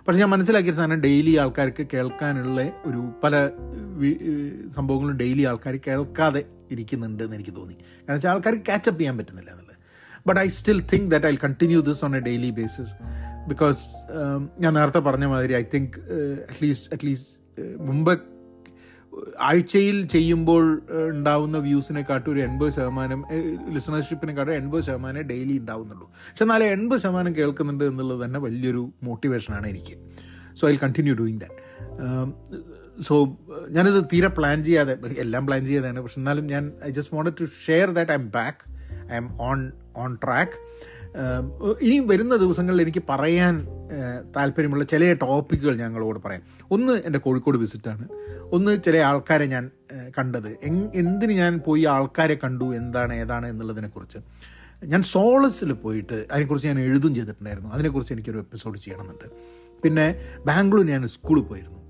പക്ഷേ 0.08 0.18
ഞാൻ 0.18 0.28
മനസ്സിലാക്കിയ 0.28 0.72
സാധനം 0.72 1.00
ഡെയിലി 1.00 1.36
ആൾക്കാർക്ക് 1.36 1.86
കേൾക്കാനുള്ള 1.94 2.72
ഒരു 2.86 3.12
പല 3.24 3.34
സംഭവങ്ങളും 4.70 5.16
ഡെയിലി 5.16 5.42
ആൾക്കാർ 5.42 5.76
കേൾക്കാതെ 5.86 6.42
ഇരിക്കുന്നുണ്ട് 6.70 7.22
എന്ന് 7.22 7.36
എനിക്ക് 7.36 7.56
തോന്നി. 7.56 7.74
കാരണം 7.98 8.14
വെച്ചാൽ 8.14 8.30
ആൾക്കാർക്ക് 8.30 8.62
കാച്ചപ്പ് 8.68 9.00
ചെയ്യാൻ 9.00 9.18
പറ്റുന്നില്ല 9.18 9.65
but 10.26 10.40
I 10.40 10.48
still 10.48 10.80
think 10.92 11.08
that 11.10 11.26
I 11.26 11.34
continue 11.44 11.80
this 11.80 12.04
on 12.04 12.14
a 12.16 12.20
daily 12.20 12.50
basis 12.50 12.94
because 13.48 13.82
ഞാൻ 14.58 14.72
നേരത്തെ 14.74 14.98
പറഞ്ഞ 14.98 15.24
മാതിരി 15.24 15.54
ഐ 15.54 15.64
തിങ്ക് 15.74 15.98
അറ്റ്ലീസ്റ്റ് 16.50 16.88
അറ്റ്ലീസ്റ്റ് 16.92 17.34
മുമ്പ് 17.80 18.14
ആഴ്ചയിൽ 19.40 19.98
ചെയ്യുമ്പോൾ 20.06 20.64
ഉണ്ടാവുന്ന 21.10 21.10
ഉണ്ടാവുന്ന 21.10 21.58
വ്യൂസിനെക്കാട്ടും 21.58 22.30
ഒരു 22.32 22.40
എൺപത് 22.40 22.70
ശതമാനം 22.70 23.20
ലിസണർഷിപ്പിനെക്കാട്ടും 23.74 24.54
എൺപത് 24.54 24.82
ശതമാനം 24.82 25.22
ഡെയിലി 25.22 25.54
ഉണ്ടാവുന്നുള്ളൂ. 25.58 26.06
പക്ഷെ 26.30 26.44
എന്നാലും 26.44 26.66
എൺപത് 26.66 27.00
ശതമാനം 27.00 27.34
കേൾക്കുന്നുണ്ട് 27.36 27.84
എന്നുള്ളത് 27.84 28.20
തന്നെ 28.24 28.38
വലിയൊരു 28.38 28.82
മോട്ടിവേഷനാണ് 29.02 29.68
എനിക്ക്. 29.68 29.96
So 30.60 30.64
I 30.70 30.76
continue 30.82 31.14
doing 31.14 31.40
that 31.40 31.62
so 33.02 33.14
ഞാനിത് 33.68 34.04
തീരെ 34.12 34.28
പ്ലാൻ 34.28 34.58
ചെയ്യാതെ 34.64 34.94
എല്ലാം 35.18 35.42
പ്ലാൻ 35.46 35.62
ചെയ്യാതെയാണ് 35.66 36.00
പക്ഷെ 36.00 36.18
എന്നാലും 36.20 36.46
ഞാൻ 36.46 36.64
I 36.84 36.90
just 36.90 37.14
wanted 37.16 37.38
to 37.40 37.46
share 37.66 37.88
that 37.90 38.12
I 38.12 38.14
am 38.14 38.28
back 38.30 38.62
I 39.12 39.16
am 39.16 39.28
on 39.42 39.60
on 39.96 40.18
track 40.24 40.58
ഇനി 41.82 41.98
വരുന്ന 41.98 42.36
ദിവസങ്ങളിൽ 42.36 42.80
എനിക്ക് 42.82 43.02
പറയാൻ 43.08 43.54
താല്പര്യമുള്ള 44.36 44.84
ചില 44.84 45.12
ടോപ്പിക്കുകൾ 45.12 45.76
ഞങ്ങളോട് 45.76 46.18
പറയാം. 46.24 46.42
ഒന്ന് 46.70 46.92
എന്റെ 47.06 47.18
കോഴിക്കോട് 47.18 47.58
വിസിറ്റാണ് 47.58 48.08
ഒന്ന് 48.52 48.72
ചില 48.84 48.96
ആൾക്കാരെ 48.96 49.46
ഞാൻ 49.46 49.70
കണ്ടത്. 50.18 50.48
എന്തിന് 50.94 51.32
ഞാൻ 51.32 51.60
പോയി 51.66 51.84
ആൾക്കാരെ 51.84 52.38
കണ്ടു 52.44 52.76
എന്താണ് 52.76 53.14
ഏതാണ് 53.14 53.46
എന്നുള്ളതിനെക്കുറിച്ച്. 53.46 54.18
ഞാൻ 54.84 55.02
സോളസിൽ 55.02 55.72
പോയിട്ട് 55.72 56.26
അതിനെക്കുറിച്ച് 56.32 56.68
ഞാൻ 56.68 56.80
എഴുതും 56.80 57.14
ചെയ്തിട്ടുണ്ടായിരുന്നു. 57.14 57.70
അതിനെക്കുറിച്ച് 57.70 58.12
എനിക്കൊരു 58.12 58.38
എപ്പിസോഡ് 58.38 58.78
ചെയ്യണമെന്നുണ്ട്. 58.78 59.28
പിന്നെ 59.82 60.06
ബാംഗ്ലൂർ 60.46 60.86
ഞാൻ 60.86 61.06
സ്കൂളിൽ 61.06 61.42
പോയിരുന്നു. 61.42 61.80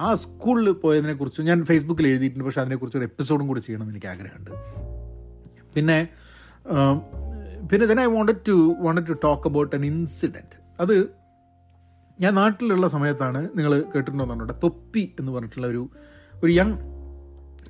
ആ 0.00 0.14
സ്കൂളിൽ 0.14 0.70
പോയതിനെക്കുറിച്ച് 0.70 1.42
ഞാൻ 1.42 1.64
ഫേസ്ബുക്കിൽ 1.64 2.06
എഴുതിയിട്ടുണ്ട്. 2.06 2.44
പക്ഷേ 2.44 2.60
അതിനെക്കുറിച്ച് 2.60 2.98
ഒരു 2.98 3.04
എപ്പിസോഡും 3.04 3.46
കൂടി 3.46 3.60
ചെയ്യണമെന്ന് 3.60 3.92
എനിക്ക് 3.92 4.06
ആഗ്രഹമുണ്ട്. 4.06 4.50
പിന്നെ 5.74 6.08
പിന്നെ 7.70 7.86
then 7.86 7.98
I 7.98 8.06
wanted 8.16 8.38
to 8.48 8.56
wanted 8.86 9.06
to 9.10 9.14
talk 9.24 9.46
about 9.48 9.72
an 9.76 9.84
incident 9.84 10.56
അത് 10.82 10.94
ഞാൻ 12.20 12.34
നാട്ടിലുള്ള 12.34 12.86
സമയത്താണ് 12.88 13.40
നിങ്ങൾ 13.58 13.72
കേട്ടിട്ടുണ്ടോന്നുണ്ട് 13.94 14.54
തൊപ്പി 14.62 15.14
എന്ന് 15.20 15.32
പറഞ്ഞിട്ടുള്ള 15.32 15.66
ഒരു 15.66 15.82
ഒരു 16.42 16.52
യങ് 16.52 16.78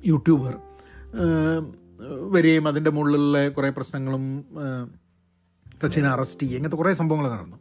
യൂട്യൂബർ 0.05 0.53
വരെയും 2.35 2.67
അതിന്റെ 2.67 2.89
മുകളിലുള്ള 2.89 3.49
കുറേ 3.49 3.69
പ്രശ്നങ്ങളും 3.69 4.23
കക്ഷിനെ 5.83 6.09
അറസ്റ്റ് 6.09 6.41
ചെയ്യുക 6.41 6.57
ഇങ്ങനത്തെ 6.57 6.77
കുറേ 6.77 6.93
സംഭവങ്ങൾ 6.93 7.27
നടന്നു. 7.31 7.57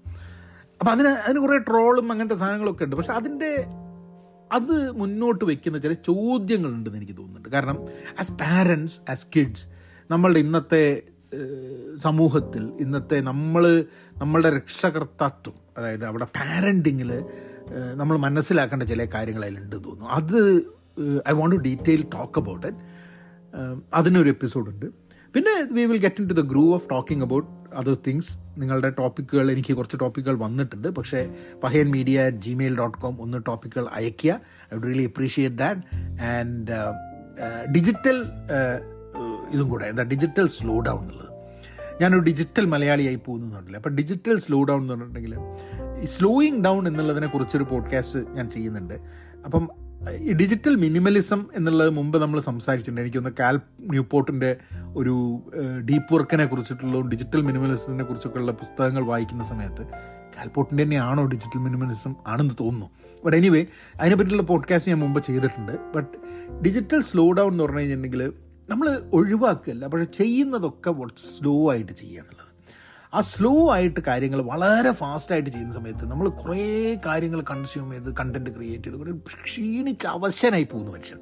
അപ്പം 0.81 0.93
അതിന് 0.93 1.09
അതിന് 1.09 1.41
കുറേ 1.41 1.59
ട്രോളും 1.59 2.13
അങ്ങനത്തെ 2.13 2.35
സാധനങ്ങളൊക്കെ 2.35 2.85
ഉണ്ട്. 2.85 2.97
പക്ഷെ 2.97 3.13
അതിന്റെ 3.13 3.53
അത് 4.53 4.77
മുന്നോട്ട് 5.01 5.45
വെക്കുന്ന 5.45 5.79
ചില 5.79 5.93
ചോദ്യങ്ങളുണ്ടെന്ന് 5.93 6.99
എനിക്ക് 6.99 7.17
തോന്നുന്നുണ്ട്. 7.19 7.49
കാരണം 7.49 7.79
ആസ് 8.21 8.33
പാരൻസ് 8.33 8.97
ആസ് 9.11 9.27
കിഡ്സ് 9.37 9.67
നമ്മളുടെ 10.11 10.41
ഇന്നത്തെ 10.41 10.85
സമൂഹത്തിൽ 11.97 12.73
ഇന്നത്തെ 12.81 13.21
നമ്മൾ 13.21 13.85
നമ്മളുടെ 14.19 14.51
രക്ഷകർത്താത്വം 14.57 15.55
അതായത് 15.79 16.05
അവിടെ 16.05 16.25
പാരന്റിങ്ങിൽ 16.25 17.25
നമ്മൾ 17.95 18.17
മനസ്സിലാക്കേണ്ട 18.17 18.83
ചില 18.83 19.05
കാര്യങ്ങൾ 19.05 19.45
അതിലുണ്ടെന്ന് 19.45 19.85
തോന്നുന്നു. 19.85 20.11
അത് 20.11 20.39
I 21.29 21.33
won't 21.33 21.57
to 21.57 21.61
detail 21.61 22.03
talk 22.03 22.39
about 22.41 22.67
it 22.67 22.81
അതിനൊരു 23.95 24.29
എപ്പിസോഡുണ്ട് 24.29 24.87
പിന്നെ 25.35 25.55
we 25.73 25.85
will 25.85 26.01
get 26.01 26.21
into 26.29 26.35
the 26.35 26.41
groove 26.41 26.75
of 26.75 26.91
talking 26.91 27.25
about 27.25 27.49
other 27.75 27.97
things 28.07 28.39
നിങ്ങളുടെ 28.59 28.91
ടോപ്പിക്കുകൾ 28.91 29.51
എനിക്ക് 29.51 29.73
കുറച്ച് 29.77 29.97
ടോപ്പിക്കുകൾ 30.01 30.37
വന്നിട്ടുണ്ട്. 30.39 30.89
പക്ഷേ 30.89 31.21
Pahayan 31.65 31.91
media 31.91 32.21
at 32.21 32.37
Gmail 32.37 32.77
dot 32.79 32.99
com 32.99 33.23
ഒന്ന് 33.23 33.39
ടോപ്പിക്കുകൾ 33.47 33.89
അയയ്ക്കുക. 33.89 34.41
I 34.71 34.77
would 34.77 34.87
really 34.87 35.05
appreciate 35.05 35.57
that 35.57 35.83
and 36.35 36.71
digital 37.75 38.19
ഇതും 39.53 39.69
കൂടെ. 39.69 39.87
എന്താ 39.87 40.03
ഡിജിറ്റൽ 40.03 40.49
സ്ലോ 40.49 40.81
ഡൗൺ 40.81 41.03
എന്നുള്ളത്. 41.03 41.29
ഞാനൊരു 42.01 42.21
ഡിജിറ്റൽ 42.21 42.67
മലയാളിയായി 42.67 43.19
പോകുന്നുണ്ടല്ലോ. 43.27 43.79
അപ്പോൾ 43.79 43.91
ഡിജിറ്റൽ 43.91 44.39
സ്ലോ 44.39 44.65
ഡൗൺ 44.65 44.81
എന്ന് 44.81 44.93
പറഞ്ഞിട്ടുണ്ടെങ്കിൽ 44.93 45.35
ഈ 46.03 46.05
സ്ലോയിങ് 46.05 46.65
ഡൗൺ 46.65 46.89
എന്നുള്ളതിനെ 46.89 47.27
കുറിച്ചൊരു 47.27 47.65
പോഡ്കാസ്റ്റ് 47.65 48.21
ഞാൻ 48.31 48.51
ചെയ്യുന്നുണ്ട്. 48.51 48.95
അപ്പം 49.45 49.69
ഈ 50.17 50.33
ഡിജിറ്റൽ 50.33 50.75
മിനിമലിസം 50.75 51.47
എന്നുള്ളത് 51.55 51.91
മുമ്പ് 51.91 52.23
നമ്മൾ 52.23 52.41
സംസാരിച്ചിട്ടുണ്ട്. 52.41 53.01
എനിക്കൊന്ന് 53.01 53.31
കാൽ 53.41 53.61
ന്യൂപോർട്ടിന്റെ 53.81 54.57
ഒരു 54.97 55.15
ഡീപ്പ് 55.91 56.15
വർക്കിനെ 56.15 56.47
കുറിച്ചിട്ടുള്ളതും 56.47 57.09
ഡിജിറ്റൽ 57.09 57.41
മിനിമലിസത്തിനെ 57.41 58.05
കുറിച്ചൊക്കെയുള്ള 58.05 58.53
പുസ്തകങ്ങൾ 58.53 59.05
വായിക്കുന്ന 59.05 59.45
സമയത്ത് 59.45 59.85
കാൽപോർട്ടിന്റെ 60.37 60.85
തന്നെയാണോ 60.85 61.25
ഡിജിറ്റൽ 61.27 61.59
മിനിമലിസം 61.59 62.15
ആണെന്ന് 62.27 62.55
തോന്നുന്നു. 62.61 62.91
ബട്ട് 63.25 63.37
എനിവേ 63.37 63.67
അതിനെപ്പറ്റിയുള്ള 64.01 64.43
പോഡ്കാസ്റ്റ് 64.43 64.91
ഞാൻ 64.91 65.01
മുമ്പ് 65.01 65.23
ചെയ്തിട്ടുണ്ട്. 65.23 65.73
ബട്ട് 65.95 66.15
ഡിജിറ്റൽ 66.65 67.01
സ്ലോ 67.01 67.33
ഡൗൺ 67.33 67.53
എന്ന് 67.53 67.65
പറഞ്ഞു 67.65 67.79
കഴിഞ്ഞിട്ടുണ്ടെങ്കിൽ 67.79 68.33
നമ്മൾ 68.69 69.03
ഒഴിവാക്കുകയല്ല 69.13 69.87
പക്ഷെ 69.87 70.05
ചെയ്യുന്നതൊക്കെ 70.05 70.91
സ്ലോ 71.17 71.71
ആയിട്ട് 71.71 71.93
ചെയ്യുക 71.93 72.21
എന്നുള്ളത്. 72.21 72.49
ആ 73.15 73.21
സ്ലോ 73.21 73.73
ആയിട്ട് 73.73 74.01
കാര്യങ്ങൾ 74.07 74.43
വളരെ 74.43 74.91
ഫാസ്റ്റായിട്ട് 74.93 75.51
ചെയ്യുന്ന 75.51 75.75
സമയത്ത് 75.75 76.11
നമ്മൾ 76.11 76.29
കുറേ 76.29 76.99
കാര്യങ്ങൾ 77.07 77.41
കൺസ്യൂം 77.51 77.91
ചെയ്ത് 77.91 78.17
കണ്ടന്റ് 78.17 78.51
ക്രിയേറ്റ് 78.55 78.85
ചെയ്ത് 78.85 79.15
ക്ഷീണിച്ച് 79.45 80.07
അവശനായി 80.07 80.69
പോകുന്ന 80.73 80.91
മനുഷ്യൻ. 80.91 81.19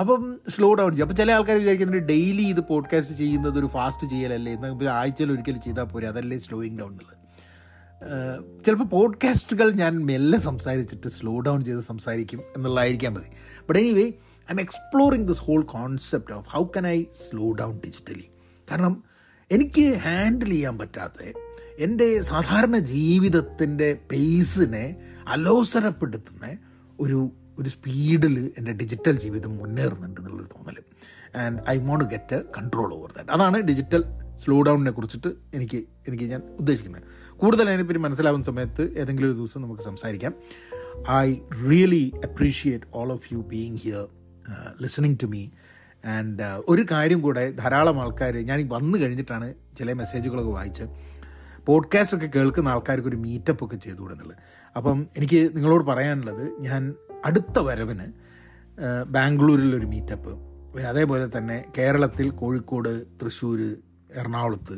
അപ്പം 0.00 0.40
സ്ലോ 0.48 0.74
ഡൗൺ 0.74 0.90
ചെയ്യും 0.92 1.04
അപ്പം 1.04 1.16
ചില 1.16 1.32
ആൾക്കാർ 1.32 1.56
വിചാരിക്കുന്നുണ്ട് 1.56 2.06
ഡെയിലി 2.06 2.42
ഇത് 2.42 2.60
പോഡ്കാസ്റ്റ് 2.60 3.14
ചെയ്യുന്നത് 3.14 3.58
ഒരു 3.58 3.66
ഫാസ്റ്റ് 3.66 4.10
ചെയ്യലല്ലേ 4.10 4.52
എന്നാൽ 4.52 4.88
ആഴ്ചയിൽ 4.88 5.32
ഒരിക്കൽ 5.32 5.56
ചെയ്താൽ 5.56 5.84
പോരെ 5.84 6.08
അതല്ലേ 6.08 6.38
സ്ലോയിങ് 6.38 6.78
ഡൗൺ 6.78 6.90
എന്നുള്ളത്. 6.90 7.16
ചിലപ്പോൾ 8.64 8.84
പോഡ്കാസ്റ്റുകൾ 8.84 9.70
ഞാൻ 9.70 10.04
മെല്ലെ 10.06 10.38
സംസാരിച്ചിട്ട് 10.38 11.08
സ്ലോ 11.08 11.40
ഡൗൺ 11.40 11.64
ചെയ്ത് 11.64 11.80
സംസാരിക്കും 11.80 12.40
എന്നുള്ളതായിരിക്കാം 12.56 13.14
മതി. 13.14 13.30
But 13.68 13.78
anyway 13.78 14.12
I 14.48 14.52
am 14.52 14.60
exploring 14.60 15.26
this 15.30 15.42
whole 15.46 15.62
concept 15.72 16.34
of 16.34 16.48
how 16.54 16.62
can 16.76 16.86
I 16.86 16.98
slow 17.20 17.46
down 17.60 17.74
digitally 17.84 18.26
കാരണം 18.68 18.94
എനിക്ക് 19.50 19.84
ഹാൻഡിൽ 20.04 20.50
ചെയ്യാൻ 20.50 20.76
പറ്റാത്ത 20.78 21.18
എന്റെ 21.78 22.08
സാധാരണ 22.30 22.76
ജീവിതത്തിന്റെ 22.92 23.88
പേസിനെ 24.12 24.84
അലോസരപ്പെടുത്തുന്ന 25.28 26.44
ഒരു 26.98 27.18
ഒരു 27.58 27.68
സ്പീഡിൽ 27.68 28.34
എന്റെ 28.58 28.72
ഡിജിറ്റൽ 28.72 29.16
ജീവിതം 29.16 29.52
മുന്നേറുന്നുണ്ട് 29.58 30.18
എന്നുള്ളൊരു 30.20 30.48
തോന്നൽ 30.54 30.78
and 31.42 31.60
I 31.68 31.76
want 31.86 32.04
get 32.04 32.38
control 32.56 32.90
over 32.94 33.10
that 33.16 33.30
അതാണ് 33.30 33.58
ഡിജിറ്റൽ 33.70 34.02
സ്ലോ 34.42 34.62
ഡൗണിനെ 34.62 34.90
കുറിച്ചിട്ട് 34.90 35.30
എനിക്ക് 35.54 35.78
എനിക്ക് 36.08 36.24
ഞാൻ 36.24 36.42
ഉദ്ദേശിക്കുന്നത്. 36.58 37.04
കൂടുതൽ 37.40 37.64
അതിനെപ്പറ്റി 37.68 37.98
മനസ്സിലാവുന്ന 37.98 38.44
സമയത്ത് 38.44 38.82
ഏതെങ്കിലും 39.00 39.28
ഒരു 39.28 39.36
ദിവസം 39.36 39.62
നമുക്ക് 39.62 39.82
സംസാരിക്കാം. 39.82 40.32
I 41.18 41.28
really 41.64 42.04
appreciate 42.24 42.86
all 42.94 43.10
of 43.12 43.26
you 43.32 43.40
being 43.52 43.76
here 43.76 44.04
listening 44.82 45.18
to 45.22 45.26
me 45.26 45.42
and 46.04 46.42
ഒരു 46.68 46.82
കാര്യം 46.90 47.20
കൂടെ 47.20 47.50
ധാരാളം 47.52 48.00
ആൾക്കാർ 48.00 48.34
ഞാൻ 48.42 48.68
വന്നു 48.68 48.98
കഴിഞ്ഞിട്ടാണ് 48.98 49.46
ചില 49.76 49.92
മെസ്സേജുകളൊക്കെ 49.92 50.50
വായിച്ച് 50.50 50.84
പോഡ്കാസ്റ്റ് 51.66 52.16
ഒക്കെ 52.16 52.26
കേൾക്കുന്ന 52.34 52.68
ആൾക്കാർക്ക് 52.68 53.08
ഒരു 53.08 53.16
മീറ്റപ്പ് 53.16 53.64
ഒക്കെ 53.64 53.76
ചെയ്തു 53.76 54.00
കൊടുക്കുന്നുള്ളത് 54.00 54.42
അപ്പം 54.76 54.98
എനിക്ക് 55.16 55.50
നിങ്ങളോട് 55.54 55.84
പറയാനുള്ളത് 55.84 56.44
ഞാൻ 56.60 56.82
അടുത്ത 57.24 57.58
വരവിന് 57.60 58.06
ആ, 58.78 58.88
ബാംഗ്ലൂരിലൊരു 59.08 59.86
മീറ്റപ്പ് 59.86 60.32
പിന്നെ 60.72 60.88
അതേപോലെ 60.88 61.30
തന്നെ 61.36 61.64
കേരളത്തിൽ 61.78 62.30
കോഴിക്കോട് 62.32 62.90
തൃശ്ശൂർ 63.20 63.60
എറണാകുളത്ത് 64.16 64.76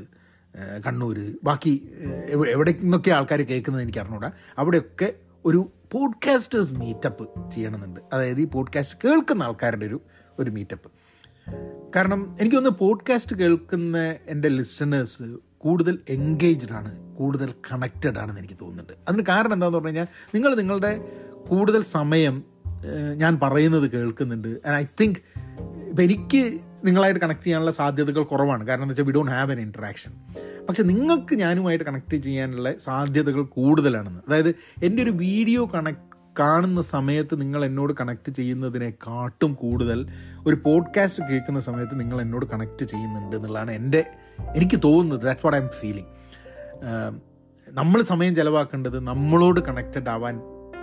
കണ്ണൂർ 0.87 1.17
ബാക്കി 1.43 1.73
ആ, 2.01 2.11
എവിടെ 2.53 2.73
നിന്നൊക്കെ 2.81 3.11
ആൾക്കാർ 3.11 3.43
കേൾക്കുന്നത് 3.43 3.83
എനിക്ക് 3.83 3.99
അറിഞ്ഞൂടാ. 3.99 4.29
അവിടെയൊക്കെ 4.59 5.09
ഒരു 5.45 5.61
പോഡ്കാസ്റ്റേഴ്സ് 5.93 6.75
മീറ്റപ്പ് 6.75 7.51
ചെയ്യണമെന്നുണ്ട്. 7.51 8.01
അതായത് 8.13 8.41
ഈ 8.41 8.45
പോഡ്കാസ്റ്റ് 8.45 8.99
കേൾക്കുന്ന 9.05 9.43
ആൾക്കാരുടെ 9.43 9.87
ഒരു 9.87 10.01
ഒരു 10.39 10.51
മീറ്റപ്പ് 10.51 10.91
കാരണം 11.97 12.37
എനിക്ക് 12.41 12.57
പോഡ്കാസ്റ്റ് 12.57 13.37
കേൾക്കുന്ന 13.37 13.99
എന്റെ 14.27 14.49
ലിസണേഴ്സ് 14.49 15.23
കൂടുതൽ 15.59 15.99
എൻഗേജ്ഡ് 16.09 16.73
ആണ് 16.73 17.15
കൂടുതൽ 17.15 17.55
കണക്റ്റഡ് 17.73 18.19
ആണെന്ന് 18.19 18.41
എനിക്ക് 18.41 18.55
തോന്നുന്നുണ്ട്. 18.61 18.93
അതിന് 19.09 19.23
കാരണം 19.27 19.53
എന്താണെന്ന് 19.53 19.79
പറഞ്ഞു 19.79 19.89
കഴിഞ്ഞാൽ 19.89 20.07
നിങ്ങൾ 20.35 20.55
നിങ്ങളുടെ 20.55 20.93
കൂടുതൽ 21.49 21.83
സമയം 21.83 22.45
ഞാൻ 23.17 23.39
പറയുന്നത് 23.43 23.91
കേൾക്കുന്നുണ്ട്. 23.91 24.49
ആൻഡ് 24.49 24.77
ഐ 24.77 24.85
തിങ്ക് 25.01 25.19
ഇപ്പം 25.89 26.05
എനിക്ക് 26.05 26.61
നിങ്ങളായിട്ട് 26.85 27.21
കണക്ട് 27.21 27.45
ചെയ്യാനുള്ള 27.45 27.71
സാധ്യതകൾ 27.71 28.23
കുറവാണ്. 28.23 28.67
കാരണം 28.67 28.83
എന്താ 28.83 28.91
വെച്ചാൽ 28.91 29.05
we 29.05 29.13
don't 29.13 29.33
have 29.33 29.53
an 29.53 29.61
interaction 29.61 30.13
പക്ഷെ 30.69 30.83
നിങ്ങൾക്ക് 30.83 31.35
ഞാനുമായിട്ട് 31.35 31.85
കണക്ട് 31.85 32.17
ചെയ്യാനുള്ള 32.17 32.79
സാധ്യതകൾ 32.79 33.43
കൂടുതലാണെന്ന്. 33.43 34.21
അതായത് 34.29 34.55
എന്റെ 34.83 35.03
ഒരു 35.03 35.11
വീഡിയോ 35.11 35.67
കണക്ട് 35.75 36.07
കാണുന്ന 36.41 36.83
സമയത്ത് 36.83 37.41
നിങ്ങൾ 37.41 37.65
എന്നോട് 37.65 37.93
കണക്ട് 38.01 38.31
ചെയ്യുന്നതിനെക്കാട്ടും 38.31 39.55
കൂടുതൽ 39.55 40.07
ഒരു 40.47 40.57
പോഡ്കാസ്റ്റ് 40.65 41.23
കേൾക്കുന്ന 41.31 41.61
സമയത്ത് 41.61 42.01
നിങ്ങൾ 42.01 42.21
എന്നോട് 42.21 42.47
കണക്ട് 42.47 42.85
ചെയ്യുന്നുണ്ട് 42.85 43.37
എന്നുള്ളതാണ് 43.37 43.71
എന്റെ 43.71 44.05
എനിക്ക് 44.57 44.79
തോന്നുന്നത്. 44.85 45.21
That's 45.21 45.47
what 45.47 45.59
I 45.59 45.65
am 45.65 45.71
feeling 45.81 46.11
നമ്മൾ 47.73 48.03
സമയം 48.03 48.35
ചിലവാക്കേണ്ടത് 48.35 49.01
നമ്മളോട് 49.01 49.61
കണക്റ്റഡ് 49.61 50.09
ആവാൻ 50.09 50.39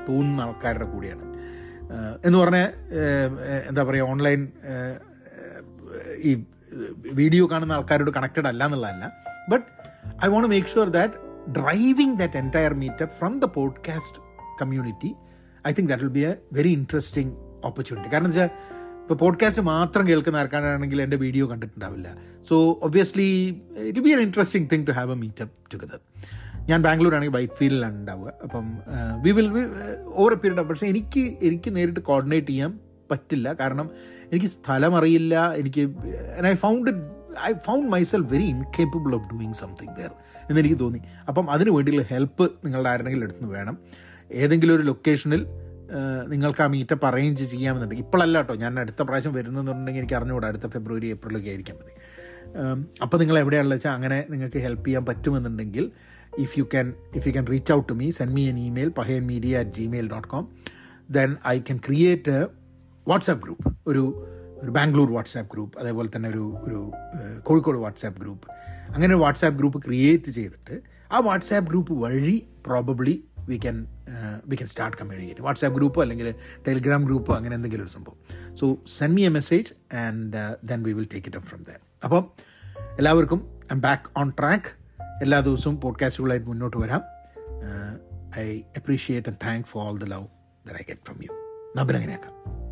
തോന്നുന്ന 0.10 0.42
ആൾക്കാരുടെ 0.42 0.86
കൂടിയാണ്. 0.86 1.26
എന്ന് 2.26 2.38
പറഞ്ഞാൽ 2.38 2.68
എന്താ 3.70 3.84
പറയുക 3.84 4.06
ഓൺലൈൻ 4.06 4.42
ഈ 6.18 6.44
വീഡിയോ 7.14 7.48
കാണുന്ന 7.52 7.74
ആൾക്കാരോട് 7.74 8.12
കണക്റ്റഡ് 8.12 8.48
അല്ല 8.48 8.66
എന്നുള്ളതല്ല. 8.66 9.06
But 9.50 9.66
I 10.26 10.28
want 10.28 10.48
make 10.48 10.68
sure 10.68 10.90
that 10.90 11.14
driving 11.52 12.20
that 12.20 12.38
entire 12.38 12.74
meetup 12.74 13.14
from 13.14 13.40
the 13.40 13.46
podcast 13.46 14.22
community 14.62 15.16
I 15.68 15.72
think 15.72 15.90
that 15.90 16.04
will 16.04 16.12
be 16.12 16.20
a 16.20 16.36
very 16.54 16.70
interesting 16.70 17.34
opportunity 17.66 18.14
കാരണം 18.14 18.26
വെച്ചാൽ 18.26 18.50
ഇപ്പോൾ 19.02 19.14
പോഡ്കാസ്റ്റ് 19.14 19.62
മാത്രം 19.62 20.08
കേൾക്കുന്ന 20.08 20.38
ആർക്കാണെങ്കിൽ 20.38 21.02
എന്റെ 21.02 21.18
video 21.18 21.50
കണ്ടിട്ടുണ്ടാവില്ല. 21.50 22.16
So 22.50 22.80
obviously 22.82 23.64
it 23.78 24.00
be 24.00 24.10
an 24.10 24.20
interesting 24.20 24.70
thing 24.74 24.88
to 24.88 24.92
have 24.92 25.12
a 25.12 25.16
meetup 25.16 25.54
together 25.74 26.00
ഞാൻ 26.70 26.82
ബാംഗ്ലൂർ 26.82 27.16
ആണെങ്കിൽ 27.16 27.36
വൈറ്റ് 27.38 27.54
ഫീൽഡിലാണ് 27.54 27.96
ഉണ്ടാവുക. 27.96 28.34
അപ്പം 28.44 28.78
we 29.22 29.32
will 29.32 29.50
over 30.06 30.32
a 30.32 30.36
period 30.36 30.62
പക്ഷേ 30.62 30.88
എനിക്ക് 30.88 31.38
എനിക്ക് 31.42 31.76
നേരിട്ട് 31.76 32.00
കോർഡിനേറ്റ് 32.00 32.48
ചെയ്യാൻ 32.48 32.80
പറ്റില്ല. 33.12 33.54
കാരണം 33.54 33.90
എനിക്ക് 34.32 34.46
സ്ഥലം 34.46 34.96
അറിയില്ല. 34.96 35.54
എനിക്ക് 35.54 35.82
I 36.46 36.54
found 36.54 36.92
I 37.44 37.54
found 37.54 37.88
myself 37.92 38.34
very 38.34 38.44
incapable 38.44 39.16
of 39.16 39.34
doing 39.34 39.54
something 39.54 39.96
there 39.96 40.12
എന്നെനിക്ക് 40.50 40.80
തോന്നി. 40.80 41.00
അപ്പം 41.28 41.52
അതിന് 41.52 41.70
വേണ്ടിയുള്ള 41.70 42.04
ഹെൽപ്പ് 42.04 42.50
നിങ്ങളുടെ 42.66 42.90
ആരെങ്കിലും 42.90 43.24
എടുത്തു 43.24 43.46
വേണം. 43.46 43.78
ഏതെങ്കിലും 44.32 44.76
ഒരു 44.76 44.82
ലൊക്കേഷനിൽ 44.82 45.46
നിങ്ങൾക്ക് 46.28 46.62
ആ 46.62 46.68
മീറ്റപ്പ് 46.68 47.06
അറേഞ്ച് 47.06 47.44
ചെയ്യാമെന്നുണ്ട് 47.44 47.96
ഇപ്പോഴല്ല 47.96 48.38
കേട്ടോ 48.38 48.56
ഞാൻ 48.56 48.80
അടുത്ത 48.80 49.02
പ്രാവശ്യം 49.02 49.34
വരുന്നെന്നുണ്ടെങ്കിൽ 49.34 50.00
എനിക്ക് 50.00 50.16
അറിഞ്ഞുകൂടാ 50.16 50.48
അടുത്ത 50.48 50.68
ഫെബ്രുവരി 50.68 51.08
ഏപ്രിലൊക്കെ 51.08 51.50
ആയിരിക്കാൻ 51.50 51.76
മതി. 51.76 51.94
അപ്പോൾ 53.02 53.18
നിങ്ങൾ 53.18 53.40
എവിടെയാണെന്ന് 53.40 53.76
വെച്ചാൽ 53.76 53.92
അങ്ങനെ 53.92 54.26
നിങ്ങൾക്ക് 54.30 54.58
ഹെൽപ്പ് 54.58 54.86
ചെയ്യാൻ 54.88 55.06
പറ്റുമെന്നുണ്ടെങ്കിൽ 55.06 55.92
if 56.40 56.60
you 56.60 56.64
can 56.64 56.94
if 57.16 57.28
you 57.28 57.32
can 57.32 57.46
reach 57.46 57.74
out 57.74 57.90
to 57.90 57.94
me 57.94 58.12
send 58.12 58.34
me 58.34 58.50
an 58.50 58.60
email 58.60 58.90
Pahayan 58.90 59.28
media 59.28 59.60
at 59.60 59.72
Gmail 59.72 60.10
dot 60.12 60.28
com 60.28 60.48
then 61.10 61.36
I 61.48 61.60
can 61.60 61.78
create 61.78 62.48
WhatsApp 63.08 63.44
group 63.44 63.76
ഒരു 63.88 64.35
ഒരു 64.66 64.72
ബാംഗ്ലൂർ 64.72 65.14
വാട്സാപ്പ് 65.14 65.54
ഗ്രൂപ്പ് 65.54 65.80
അതേപോലെ 65.80 66.10
തന്നെ 66.16 66.30
ഒരു 66.30 66.58
ഒരു 66.64 66.92
കോഴിക്കോട് 67.44 67.78
വാട്സാപ്പ് 67.78 68.22
ഗ്രൂപ്പ്. 68.22 68.48
അങ്ങനെ 68.96 69.16
ഒരു 69.16 69.22
WhatsApp 69.22 69.58
group 69.58 69.86
create 69.86 70.32
ചെയ്തിട്ട് 70.32 70.82
ആ 71.12 71.20
വാട്സാപ്പ് 71.20 71.70
ഗ്രൂപ്പ് 71.70 71.94
വഴി 71.94 72.48
probably 72.66 73.24
we 73.40 73.58
can 73.58 73.88
we 74.46 74.56
can 74.56 74.68
start 74.68 74.98
communicate 74.98 75.42
WhatsApp 75.42 75.78
ഗ്രൂപ്പോ 75.78 76.02
അല്ലെങ്കിൽ 76.02 76.36
ടെലിഗ്രാം 76.68 77.06
ഗ്രൂപ്പോ 77.06 77.36
അങ്ങനെ 77.36 77.56
എന്തെങ്കിലും 77.56 77.84
ഒരു 77.84 77.92
സംഭവം. 77.92 78.56
So 78.56 78.78
send 78.98 79.16
me 79.16 79.22
a 79.22 79.28
message 79.28 79.96
and 79.96 80.56
then 80.64 80.84
we 80.84 80.92
will 80.92 81.08
take 81.14 81.28
it 81.28 81.38
up 81.38 81.50
from 81.50 81.64
there 81.64 81.80
അപ്പം 82.04 82.32
എല്ലാവർക്കും 82.98 83.60
I 83.64 83.68
am 83.72 83.82
back 83.82 84.20
on 84.20 84.34
track 84.40 84.66
എല്ലാ 85.22 85.40
ദിവസവും 85.40 85.82
പോഡ്കാസ്റ്റുകളായിട്ട് 85.82 86.48
മുന്നോട്ട് 86.48 86.78
വരാം. 86.78 87.02
I 88.38 88.62
appreciate 88.78 89.30
and 89.30 89.38
thank 89.48 89.66
for 89.66 89.84
all 89.84 90.00
the 90.00 90.04
love 90.04 90.28
they 90.68 90.74
get 90.74 91.02
from 91.06 91.18
you 91.24 91.62
നബിനങ്ങനെയാക്കാം 91.78 92.65